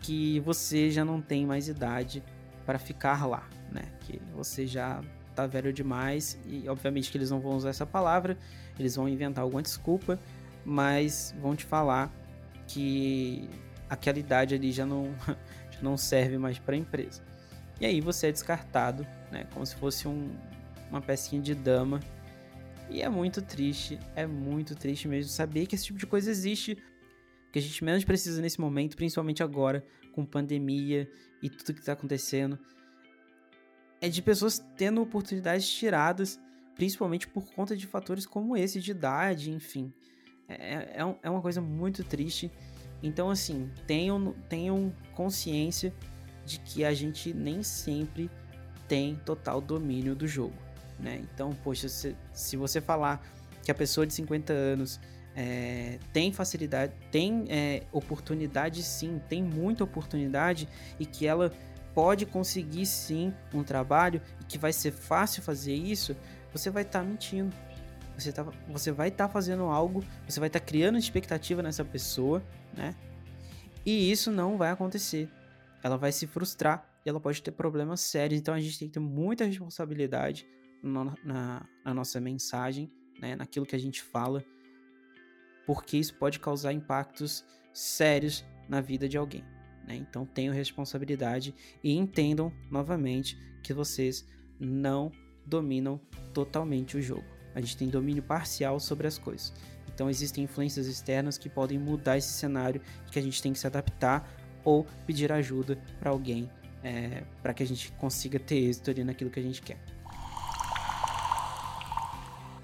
que 0.01 0.41
você 0.41 0.91
já 0.91 1.05
não 1.05 1.21
tem 1.21 1.45
mais 1.45 1.69
idade 1.69 2.21
para 2.65 2.77
ficar 2.77 3.25
lá, 3.25 3.47
né? 3.71 3.83
Que 4.01 4.21
você 4.35 4.67
já 4.67 5.01
tá 5.33 5.47
velho 5.47 5.71
demais 5.71 6.37
e 6.45 6.67
obviamente 6.67 7.09
que 7.09 7.17
eles 7.17 7.31
não 7.31 7.39
vão 7.39 7.55
usar 7.55 7.69
essa 7.69 7.85
palavra, 7.85 8.37
eles 8.77 8.97
vão 8.97 9.07
inventar 9.07 9.41
alguma 9.41 9.61
desculpa, 9.61 10.19
mas 10.65 11.33
vão 11.39 11.55
te 11.55 11.63
falar 11.63 12.13
que 12.67 13.49
aquela 13.89 14.19
idade 14.19 14.53
ali 14.53 14.73
já 14.73 14.85
não 14.85 15.05
já 15.71 15.81
não 15.81 15.95
serve 15.95 16.37
mais 16.37 16.59
para 16.59 16.75
a 16.75 16.77
empresa. 16.77 17.23
E 17.79 17.85
aí 17.85 18.01
você 18.01 18.27
é 18.27 18.31
descartado, 18.33 19.07
né, 19.31 19.47
como 19.53 19.65
se 19.65 19.77
fosse 19.77 20.09
um, 20.09 20.29
uma 20.89 20.99
pecinha 20.99 21.41
de 21.41 21.55
dama. 21.55 22.01
E 22.89 23.01
é 23.01 23.07
muito 23.07 23.41
triste, 23.41 23.97
é 24.13 24.27
muito 24.27 24.75
triste 24.75 25.07
mesmo 25.07 25.31
saber 25.31 25.67
que 25.67 25.75
esse 25.75 25.85
tipo 25.85 25.99
de 25.99 26.05
coisa 26.05 26.29
existe. 26.29 26.77
Que 27.51 27.59
a 27.59 27.61
gente 27.61 27.83
menos 27.83 28.03
precisa 28.03 28.41
nesse 28.41 28.59
momento, 28.59 28.95
principalmente 28.95 29.41
agora, 29.41 29.85
com 30.11 30.25
pandemia 30.25 31.09
e 31.41 31.49
tudo 31.49 31.73
que 31.73 31.79
está 31.79 31.93
acontecendo, 31.93 32.59
é 34.01 34.09
de 34.09 34.21
pessoas 34.21 34.63
tendo 34.75 35.01
oportunidades 35.01 35.67
tiradas, 35.69 36.39
principalmente 36.75 37.27
por 37.27 37.51
conta 37.53 37.75
de 37.75 37.87
fatores 37.87 38.25
como 38.25 38.55
esse, 38.55 38.79
de 38.79 38.91
idade, 38.91 39.51
enfim. 39.51 39.93
É, 40.47 41.01
é, 41.01 41.15
é 41.23 41.29
uma 41.29 41.41
coisa 41.41 41.61
muito 41.61 42.03
triste. 42.03 42.51
Então, 43.01 43.29
assim, 43.29 43.69
tenham, 43.85 44.33
tenham 44.49 44.93
consciência 45.13 45.93
de 46.45 46.59
que 46.59 46.83
a 46.83 46.93
gente 46.93 47.33
nem 47.33 47.61
sempre 47.61 48.29
tem 48.87 49.15
total 49.25 49.59
domínio 49.59 50.15
do 50.15 50.27
jogo, 50.27 50.55
né? 50.99 51.21
Então, 51.33 51.51
poxa, 51.63 51.89
se, 51.89 52.15
se 52.33 52.55
você 52.55 52.79
falar 52.79 53.21
que 53.63 53.69
a 53.69 53.75
pessoa 53.75 54.07
de 54.07 54.13
50 54.13 54.53
anos 54.53 54.99
é, 55.39 55.99
tem 56.11 56.33
facilidade, 56.33 56.93
tem 57.11 57.45
é, 57.47 57.83
oportunidade 57.91 58.81
sim, 58.81 59.21
tem 59.29 59.43
muita 59.43 59.83
oportunidade 59.83 60.67
e 60.99 61.05
que 61.05 61.27
ela 61.27 61.53
pode 61.93 62.25
conseguir 62.25 62.87
sim 62.87 63.31
um 63.53 63.63
trabalho 63.63 64.19
e 64.41 64.45
que 64.45 64.57
vai 64.57 64.73
ser 64.73 64.91
fácil 64.91 65.43
fazer 65.43 65.75
isso, 65.75 66.17
você 66.51 66.71
vai 66.71 66.81
estar 66.81 67.01
tá 67.01 67.05
mentindo. 67.05 67.55
Você, 68.17 68.31
tá, 68.31 68.43
você 68.67 68.91
vai 68.91 69.09
estar 69.09 69.27
tá 69.27 69.33
fazendo 69.33 69.65
algo, 69.65 70.03
você 70.27 70.39
vai 70.39 70.47
estar 70.47 70.59
tá 70.59 70.65
criando 70.65 70.97
expectativa 70.97 71.61
nessa 71.61 71.85
pessoa, 71.85 72.43
né? 72.75 72.95
E 73.85 74.11
isso 74.11 74.31
não 74.31 74.57
vai 74.57 74.71
acontecer. 74.71 75.29
Ela 75.83 75.97
vai 75.97 76.11
se 76.11 76.25
frustrar 76.25 76.83
e 77.05 77.09
ela 77.09 77.19
pode 77.19 77.43
ter 77.43 77.51
problemas 77.51 78.01
sérios. 78.01 78.39
Então 78.39 78.55
a 78.55 78.59
gente 78.59 78.79
tem 78.79 78.87
que 78.87 78.95
ter 78.95 78.99
muita 78.99 79.45
responsabilidade 79.45 80.47
na, 80.81 81.15
na, 81.23 81.65
na 81.85 81.93
nossa 81.93 82.19
mensagem, 82.19 82.91
né? 83.21 83.35
naquilo 83.35 83.67
que 83.67 83.75
a 83.75 83.79
gente 83.79 84.01
fala, 84.01 84.43
porque 85.67 85.97
isso 85.97 86.15
pode 86.15 86.39
causar 86.39 86.71
impactos 86.71 87.45
sérios 87.73 88.45
na 88.69 88.79
vida 88.79 89.07
de 89.07 89.17
alguém. 89.17 89.43
Né? 89.85 89.95
Então 89.97 90.25
tenham 90.25 90.53
responsabilidade 90.53 91.53
e 91.83 91.95
entendam 91.95 92.51
novamente 92.71 93.37
que 93.61 93.73
vocês 93.73 94.25
não 94.57 95.11
dominam 95.45 95.99
totalmente 96.33 96.97
o 96.97 97.01
jogo. 97.01 97.25
A 97.53 97.59
gente 97.59 97.75
tem 97.75 97.89
domínio 97.89 98.23
parcial 98.23 98.79
sobre 98.79 99.07
as 99.07 99.17
coisas. 99.17 99.53
Então 99.93 100.09
existem 100.09 100.45
influências 100.45 100.87
externas 100.87 101.37
que 101.37 101.49
podem 101.49 101.77
mudar 101.77 102.17
esse 102.17 102.31
cenário 102.31 102.81
e 103.07 103.11
que 103.11 103.19
a 103.19 103.21
gente 103.21 103.41
tem 103.41 103.51
que 103.51 103.59
se 103.59 103.67
adaptar 103.67 104.25
ou 104.63 104.85
pedir 105.05 105.31
ajuda 105.31 105.77
para 105.99 106.11
alguém 106.11 106.49
é, 106.83 107.23
para 107.41 107.53
que 107.53 107.63
a 107.63 107.65
gente 107.65 107.91
consiga 107.93 108.39
ter 108.39 108.57
êxito 108.57 108.91
ali 108.91 109.03
naquilo 109.03 109.29
que 109.29 109.39
a 109.39 109.43
gente 109.43 109.61
quer. 109.61 109.77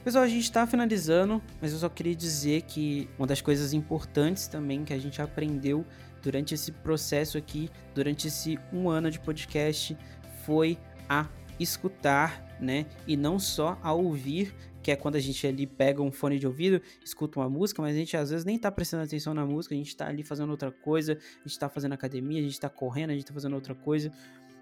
Pessoal, 0.04 0.26
a 0.26 0.28
gente 0.28 0.44
está 0.44 0.68
finalizando, 0.68 1.42
mas 1.62 1.72
eu 1.72 1.80
só 1.80 1.88
queria 1.88 2.14
dizer 2.14 2.64
que 2.64 3.10
uma 3.18 3.26
das 3.26 3.40
coisas 3.40 3.72
importantes 3.72 4.48
também 4.48 4.84
que 4.84 4.92
a 4.92 5.00
gente 5.00 5.22
aprendeu 5.22 5.86
durante 6.22 6.54
esse 6.54 6.74
processo 6.74 7.38
aqui, 7.38 7.70
durante 7.96 8.28
esse 8.28 8.60
um 8.74 8.90
ano 8.90 9.10
de 9.10 9.18
podcast, 9.18 9.98
foi 10.46 10.78
a 11.08 11.30
escutar, 11.58 12.58
né? 12.60 12.86
E 13.08 13.16
não 13.16 13.40
só 13.40 13.80
a 13.82 13.94
ouvir, 13.94 14.54
que 14.82 14.92
é 14.92 14.96
quando 14.98 15.16
a 15.16 15.22
gente 15.22 15.48
ali 15.48 15.66
pega 15.66 16.02
um 16.02 16.12
fone 16.12 16.38
de 16.38 16.46
ouvido, 16.46 16.82
escuta 17.02 17.40
uma 17.40 17.50
música, 17.50 17.82
mas 17.82 17.96
a 17.96 17.98
gente 17.98 18.18
às 18.18 18.30
vezes 18.30 18.44
nem 18.44 18.60
tá 18.60 18.70
prestando 18.70 19.04
atenção 19.04 19.34
na 19.34 19.46
música, 19.46 19.74
a 19.74 19.78
gente 19.78 19.96
tá 19.96 20.08
ali 20.08 20.22
fazendo 20.22 20.50
outra 20.50 20.70
coisa, 20.70 21.14
a 21.14 21.48
gente 21.48 21.58
tá 21.58 21.70
fazendo 21.70 21.94
academia, 21.94 22.42
a 22.42 22.44
gente 22.44 22.60
tá 22.60 22.70
correndo, 22.70 23.12
a 23.12 23.14
gente 23.14 23.26
tá 23.26 23.34
fazendo 23.34 23.54
outra 23.54 23.74
coisa. 23.74 24.12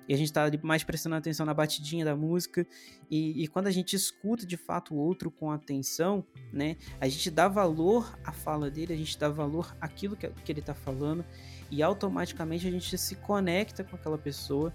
E 0.08 0.14
a 0.14 0.18
gente 0.18 0.32
tá 0.32 0.50
mais 0.64 0.84
prestando 0.84 1.16
atenção 1.16 1.46
na 1.46 1.54
batidinha 1.54 2.04
da 2.04 2.16
música. 2.16 2.66
E, 3.10 3.44
e 3.44 3.48
quando 3.48 3.68
a 3.68 3.72
gente 3.72 3.96
escuta 3.96 4.46
de 4.46 4.58
fato 4.58 4.94
o 4.94 4.98
outro 4.98 5.32
com 5.32 5.52
atenção, 5.52 6.26
né? 6.52 6.76
A 7.00 7.08
gente 7.08 7.30
dá 7.30 7.48
valor 7.48 8.18
à 8.24 8.32
fala 8.32 8.70
dele, 8.70 8.94
a 8.94 8.98
gente 8.98 9.18
dá 9.18 9.30
valor 9.30 9.76
àquilo 9.80 10.16
que, 10.16 10.28
que 10.28 10.52
ele 10.52 10.62
tá 10.62 10.74
falando 10.74 11.24
e 11.70 11.82
automaticamente 11.82 12.68
a 12.68 12.72
gente 12.72 12.98
se 12.98 13.16
conecta 13.16 13.84
com 13.84 13.96
aquela 13.96 14.18
pessoa 14.18 14.74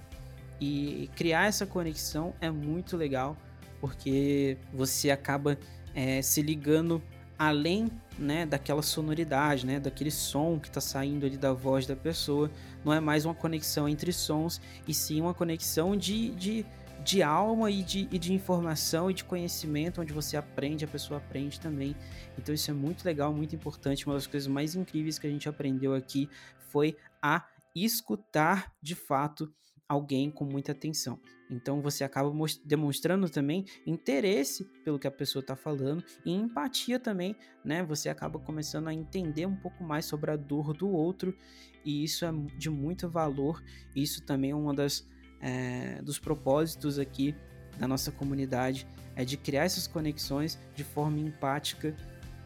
e 0.60 1.10
criar 1.14 1.46
essa 1.46 1.66
conexão 1.66 2.34
é 2.40 2.50
muito 2.50 2.96
legal 2.96 3.36
porque 3.80 4.56
você 4.72 5.10
acaba 5.10 5.58
é, 5.94 6.22
se 6.22 6.40
ligando 6.40 7.02
além 7.38 7.90
né, 8.18 8.46
daquela 8.46 8.82
sonoridade, 8.82 9.66
né, 9.66 9.78
daquele 9.78 10.10
som 10.10 10.58
que 10.58 10.68
está 10.68 10.80
saindo 10.80 11.26
ali 11.26 11.36
da 11.36 11.52
voz 11.52 11.86
da 11.86 11.94
pessoa. 11.94 12.50
Não 12.84 12.92
é 12.92 13.00
mais 13.00 13.24
uma 13.24 13.34
conexão 13.34 13.88
entre 13.88 14.12
sons, 14.12 14.60
e 14.86 14.94
sim 14.94 15.20
uma 15.20 15.34
conexão 15.34 15.96
de, 15.96 16.30
de, 16.30 16.66
de 17.04 17.22
alma 17.22 17.70
e 17.70 17.82
de, 17.82 18.08
e 18.10 18.18
de 18.18 18.32
informação 18.32 19.10
e 19.10 19.14
de 19.14 19.24
conhecimento, 19.24 20.00
onde 20.00 20.12
você 20.12 20.36
aprende, 20.36 20.84
a 20.84 20.88
pessoa 20.88 21.18
aprende 21.18 21.60
também. 21.60 21.94
Então 22.38 22.54
isso 22.54 22.70
é 22.70 22.74
muito 22.74 23.04
legal, 23.04 23.32
muito 23.32 23.54
importante. 23.54 24.06
Uma 24.06 24.14
das 24.14 24.26
coisas 24.26 24.46
mais 24.46 24.74
incríveis 24.74 25.18
que 25.18 25.26
a 25.26 25.30
gente 25.30 25.48
aprendeu 25.48 25.94
aqui 25.94 26.28
foi 26.70 26.96
a 27.20 27.44
escutar 27.74 28.72
de 28.80 28.94
fato 28.94 29.52
alguém 29.88 30.30
com 30.30 30.44
muita 30.44 30.72
atenção. 30.72 31.18
Então 31.48 31.80
você 31.80 32.02
acaba 32.02 32.32
demonstrando 32.64 33.28
também 33.28 33.64
interesse 33.86 34.64
pelo 34.84 34.98
que 34.98 35.06
a 35.06 35.10
pessoa 35.10 35.40
está 35.40 35.54
falando 35.54 36.02
e 36.24 36.32
empatia 36.32 36.98
também, 36.98 37.36
né? 37.64 37.84
Você 37.84 38.08
acaba 38.08 38.38
começando 38.38 38.88
a 38.88 38.94
entender 38.94 39.46
um 39.46 39.56
pouco 39.56 39.84
mais 39.84 40.04
sobre 40.04 40.30
a 40.30 40.36
dor 40.36 40.72
do 40.72 40.88
outro 40.88 41.36
e 41.84 42.02
isso 42.02 42.24
é 42.24 42.32
de 42.58 42.68
muito 42.68 43.08
valor. 43.08 43.62
Isso 43.94 44.24
também 44.24 44.50
é 44.50 44.74
das 44.74 45.08
é, 45.40 46.00
dos 46.02 46.18
propósitos 46.18 46.98
aqui 46.98 47.34
da 47.78 47.86
nossa 47.86 48.10
comunidade 48.10 48.86
é 49.14 49.24
de 49.24 49.36
criar 49.36 49.64
essas 49.64 49.86
conexões 49.86 50.58
de 50.74 50.82
forma 50.82 51.18
empática 51.18 51.94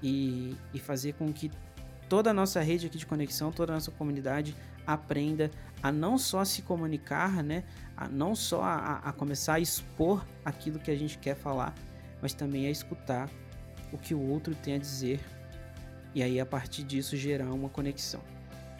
e, 0.02 0.56
e 0.72 0.78
fazer 0.78 1.14
com 1.14 1.32
que 1.32 1.50
toda 2.08 2.30
a 2.30 2.34
nossa 2.34 2.60
rede 2.60 2.86
aqui 2.86 2.98
de 2.98 3.06
conexão, 3.06 3.52
toda 3.52 3.72
a 3.72 3.76
nossa 3.76 3.90
comunidade 3.90 4.56
aprenda 4.86 5.50
a 5.82 5.90
não 5.90 6.18
só 6.18 6.44
se 6.44 6.62
comunicar, 6.62 7.42
né? 7.42 7.64
A 7.96 8.08
não 8.08 8.34
só 8.34 8.62
a, 8.62 8.96
a 8.98 9.12
começar 9.12 9.54
a 9.54 9.60
expor 9.60 10.24
aquilo 10.44 10.78
que 10.78 10.90
a 10.90 10.96
gente 10.96 11.18
quer 11.18 11.34
falar, 11.34 11.74
mas 12.20 12.34
também 12.34 12.66
a 12.66 12.70
escutar 12.70 13.30
o 13.92 13.98
que 13.98 14.14
o 14.14 14.20
outro 14.20 14.54
tem 14.54 14.74
a 14.74 14.78
dizer. 14.78 15.20
E 16.14 16.22
aí 16.22 16.40
a 16.40 16.46
partir 16.46 16.82
disso 16.82 17.16
gerar 17.16 17.52
uma 17.52 17.68
conexão. 17.68 18.20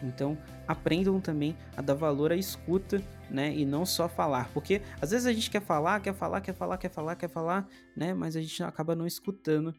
Então, 0.03 0.37
aprendam 0.67 1.19
também 1.19 1.55
a 1.77 1.81
dar 1.81 1.93
valor 1.93 2.31
à 2.31 2.35
escuta, 2.35 3.01
né, 3.29 3.55
e 3.55 3.65
não 3.65 3.85
só 3.85 4.09
falar, 4.09 4.49
porque 4.53 4.81
às 4.99 5.11
vezes 5.11 5.25
a 5.25 5.33
gente 5.33 5.49
quer 5.49 5.61
falar, 5.61 5.99
quer 6.01 6.13
falar, 6.13 6.41
quer 6.41 6.53
falar, 6.53 6.77
quer 6.77 6.89
falar, 6.89 7.15
quer 7.15 7.29
falar, 7.29 7.67
né, 7.95 8.13
mas 8.13 8.35
a 8.35 8.41
gente 8.41 8.63
acaba 8.63 8.95
não 8.95 9.05
escutando. 9.05 9.73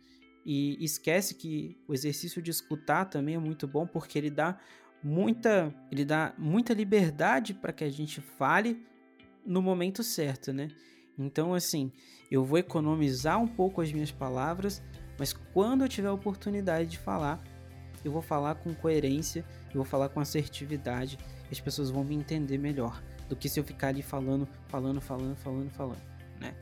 E 0.45 0.83
esquece 0.85 1.35
que 1.35 1.79
o 1.87 1.95
exercício 1.95 2.43
de 2.43 2.51
escutar 2.51 3.05
também 3.05 3.37
é 3.37 3.39
muito 3.39 3.67
bom 3.67 3.87
porque 3.87 4.19
ele 4.19 4.31
dá 4.31 4.59
muita, 5.03 5.75
ele 5.91 6.05
dá 6.05 6.33
muita 6.39 6.73
liberdade 6.73 7.55
para 7.55 7.73
que 7.73 7.85
a 7.85 7.91
gente 7.91 8.21
fale 8.21 8.85
no 9.45 9.61
momento 9.61 10.03
certo, 10.03 10.53
né? 10.53 10.69
Então, 11.19 11.55
assim, 11.55 11.93
eu 12.31 12.45
vou 12.45 12.59
economizar 12.59 13.41
um 13.41 13.47
pouco 13.47 13.81
as 13.81 13.93
minhas 13.93 14.11
palavras, 14.11 14.83
mas 15.19 15.33
quando 15.33 15.83
eu 15.83 15.89
tiver 15.89 16.09
a 16.09 16.13
oportunidade 16.13 16.91
de 16.91 16.99
falar, 16.99 17.43
eu 18.05 18.11
vou 18.11 18.23
falar 18.23 18.55
com 18.57 18.75
coerência, 18.75 19.45
eu 19.69 19.75
vou 19.75 19.85
falar 19.85 20.09
com 20.09 20.21
assertividade, 20.21 21.19
as 21.51 21.61
pessoas 21.61 21.91
vão 21.91 22.03
me 22.03 22.15
entender 22.15 22.59
melhor 22.59 23.03
do 23.29 23.37
que 23.37 23.49
se 23.49 23.61
eu 23.61 23.65
ficar 23.65 23.89
ali 23.89 24.03
falando, 24.03 24.49
falando, 24.69 25.01
falando, 25.01 25.37
falando, 25.37 25.71
falando, 25.71 26.03
né? 26.41 26.55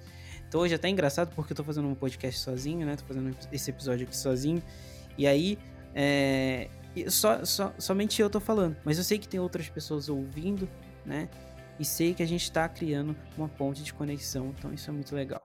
Então 0.49 0.61
hoje 0.61 0.75
é 0.75 0.77
até 0.77 0.89
engraçado 0.89 1.33
porque 1.35 1.53
eu 1.53 1.57
tô 1.57 1.63
fazendo 1.63 1.87
um 1.87 1.95
podcast 1.95 2.41
sozinho, 2.41 2.85
né? 2.85 2.97
Tô 2.97 3.05
fazendo 3.05 3.37
esse 3.53 3.71
episódio 3.71 4.05
aqui 4.05 4.17
sozinho. 4.17 4.61
E 5.17 5.27
aí, 5.27 5.57
é, 5.95 6.69
só, 7.09 7.45
só, 7.45 7.75
somente 7.79 8.21
eu 8.21 8.31
tô 8.31 8.41
falando. 8.41 8.77
Mas 8.85 8.99
eu 8.99 9.05
sei 9.05 9.19
que 9.19 9.29
tem 9.29 9.41
outras 9.41 9.69
pessoas 9.69 10.09
ouvindo, 10.09 10.69
né? 11.05 11.29
E 11.79 11.85
sei 11.85 12.15
que 12.15 12.23
a 12.23 12.27
gente 12.27 12.51
tá 12.51 12.69
criando 12.69 13.17
uma 13.37 13.49
ponte 13.49 13.83
de 13.83 13.93
conexão. 13.93 14.55
Então 14.57 14.73
isso 14.73 14.91
é 14.91 14.93
muito 14.93 15.15
legal. 15.15 15.43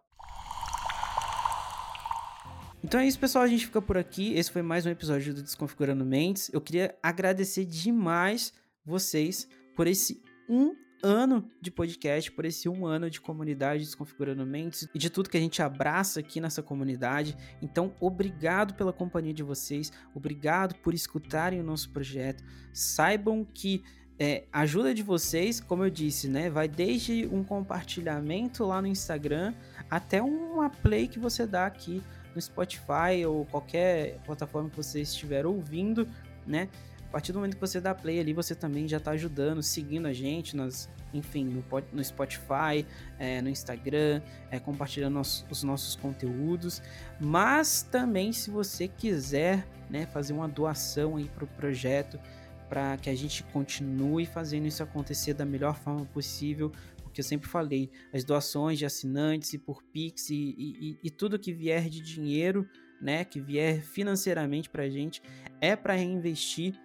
Então 2.84 3.00
é 3.00 3.08
isso, 3.08 3.18
pessoal. 3.18 3.44
A 3.44 3.48
gente 3.48 3.66
fica 3.66 3.82
por 3.82 3.98
aqui. 3.98 4.34
Esse 4.34 4.52
foi 4.52 4.62
mais 4.62 4.86
um 4.86 4.90
episódio 4.90 5.34
do 5.34 5.42
Desconfigurando 5.42 6.06
Mentes. 6.06 6.52
Eu 6.54 6.62
queria 6.62 6.96
agradecer 7.02 7.66
demais 7.66 8.54
vocês 8.86 9.48
por 9.76 9.88
esse 9.88 10.22
um 10.48 10.76
ano 11.04 11.50
de 11.62 11.70
podcast, 11.70 12.32
por 12.32 12.46
esse 12.46 12.68
um 12.68 12.86
ano 12.86 13.10
de 13.10 13.22
comunidade 13.22 13.84
Desconfigurando 13.84 14.46
Mentes 14.46 14.88
e 14.94 14.98
de 14.98 15.10
tudo 15.10 15.30
que 15.30 15.38
a 15.38 15.40
gente 15.40 15.62
abraça 15.62 16.20
aqui 16.20 16.40
nessa 16.42 16.64
comunidade. 16.64 17.38
Então, 17.62 17.94
obrigado 18.00 18.74
pela 18.74 18.94
companhia 18.94 19.34
de 19.34 19.44
vocês, 19.44 19.92
obrigado 20.14 20.76
por 20.76 20.94
escutarem 20.94 21.60
o 21.60 21.64
nosso 21.64 21.90
projeto. 21.90 22.44
Saibam 22.74 23.46
que 23.46 23.84
é, 24.18 24.46
ajuda 24.52 24.94
de 24.94 25.04
vocês, 25.04 25.60
como 25.60 25.84
eu 25.84 25.90
disse, 25.90 26.30
né, 26.30 26.50
vai 26.50 26.68
desde 26.68 27.28
um 27.28 27.44
compartilhamento 27.44 28.64
lá 28.64 28.82
no 28.82 28.88
Instagram 28.88 29.54
até 29.90 30.22
uma 30.22 30.70
play 30.70 31.08
que 31.08 31.20
você 31.20 31.46
dá 31.46 31.66
aqui 31.66 32.02
no 32.34 32.42
Spotify 32.42 33.26
ou 33.28 33.46
qualquer 33.46 34.20
plataforma 34.26 34.70
que 34.70 34.78
você 34.78 35.02
estiver 35.02 35.46
ouvindo, 35.46 36.08
né? 36.46 36.70
Partir 37.16 37.32
do 37.32 37.40
momento 37.40 37.56
que 37.56 37.62
você 37.62 37.80
dá 37.80 37.96
play 37.96 38.20
ali, 38.20 38.34
você 38.34 38.54
também 38.54 38.90
já 38.90 38.98
está 38.98 39.12
ajudando, 39.12 39.64
seguindo 39.64 40.06
a 40.06 40.12
gente, 40.12 40.54
nas, 40.54 40.90
enfim, 41.14 41.46
no, 41.46 41.64
no 41.94 42.04
Spotify, 42.04 42.86
é, 43.18 43.42
no 43.42 43.48
Instagram, 43.48 44.22
é, 44.52 44.60
compartilhando 44.60 45.18
os, 45.22 45.46
os 45.50 45.64
nossos 45.64 45.96
conteúdos. 45.96 46.82
Mas 47.18 47.84
também, 47.84 48.34
se 48.34 48.52
você 48.52 48.90
quiser 48.90 49.66
né, 49.90 50.06
fazer 50.08 50.34
uma 50.34 50.46
doação 50.46 51.16
aí 51.16 51.30
para 51.30 51.46
o 51.46 51.48
projeto, 51.48 52.20
para 52.68 52.98
que 52.98 53.10
a 53.10 53.16
gente 53.16 53.44
continue 53.44 54.26
fazendo 54.26 54.68
isso 54.68 54.84
acontecer 54.84 55.36
da 55.36 55.46
melhor 55.46 55.78
forma 55.78 56.04
possível, 56.08 56.70
porque 57.02 57.22
eu 57.22 57.24
sempre 57.24 57.48
falei, 57.48 57.90
as 58.14 58.26
doações 58.26 58.78
de 58.78 58.86
assinantes 58.86 59.54
e 59.54 59.58
por 59.58 59.82
Pix 59.84 60.30
e, 60.32 60.36
e, 60.36 61.00
e 61.02 61.10
tudo 61.10 61.40
que 61.40 61.54
vier 61.54 61.88
de 61.88 62.02
dinheiro, 62.02 62.68
né, 63.02 63.24
que 63.24 63.40
vier 63.40 63.82
financeiramente 63.82 64.70
para 64.70 64.84
a 64.84 64.90
gente, 64.90 65.22
é 65.62 65.78
para 65.78 65.94
reinvestir 65.94 66.78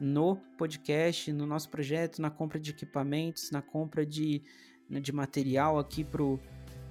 no 0.00 0.36
podcast, 0.58 1.32
no 1.32 1.46
nosso 1.46 1.68
projeto, 1.68 2.20
na 2.20 2.30
compra 2.30 2.58
de 2.58 2.70
equipamentos, 2.70 3.50
na 3.50 3.62
compra 3.62 4.04
de, 4.04 4.42
né, 4.88 5.00
de 5.00 5.12
material 5.12 5.78
aqui 5.78 6.04
para 6.04 6.22
o 6.22 6.34
uh, 6.34 6.40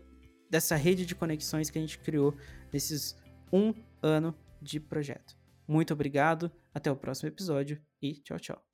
dessa 0.50 0.76
rede 0.76 1.06
de 1.06 1.16
conexões 1.16 1.70
que 1.70 1.78
a 1.78 1.82
gente 1.82 2.00
criou 2.00 2.36
nesses 2.72 3.16
um 3.52 3.74
ano 4.02 4.36
de 4.62 4.80
projeto. 4.80 5.38
Muito 5.68 5.94
obrigado, 5.94 6.52
até 6.74 6.92
o 6.92 6.96
próximo 6.96 7.30
episódio 7.30 7.82
e 8.02 8.16
tchau, 8.16 8.40
tchau. 8.40 8.73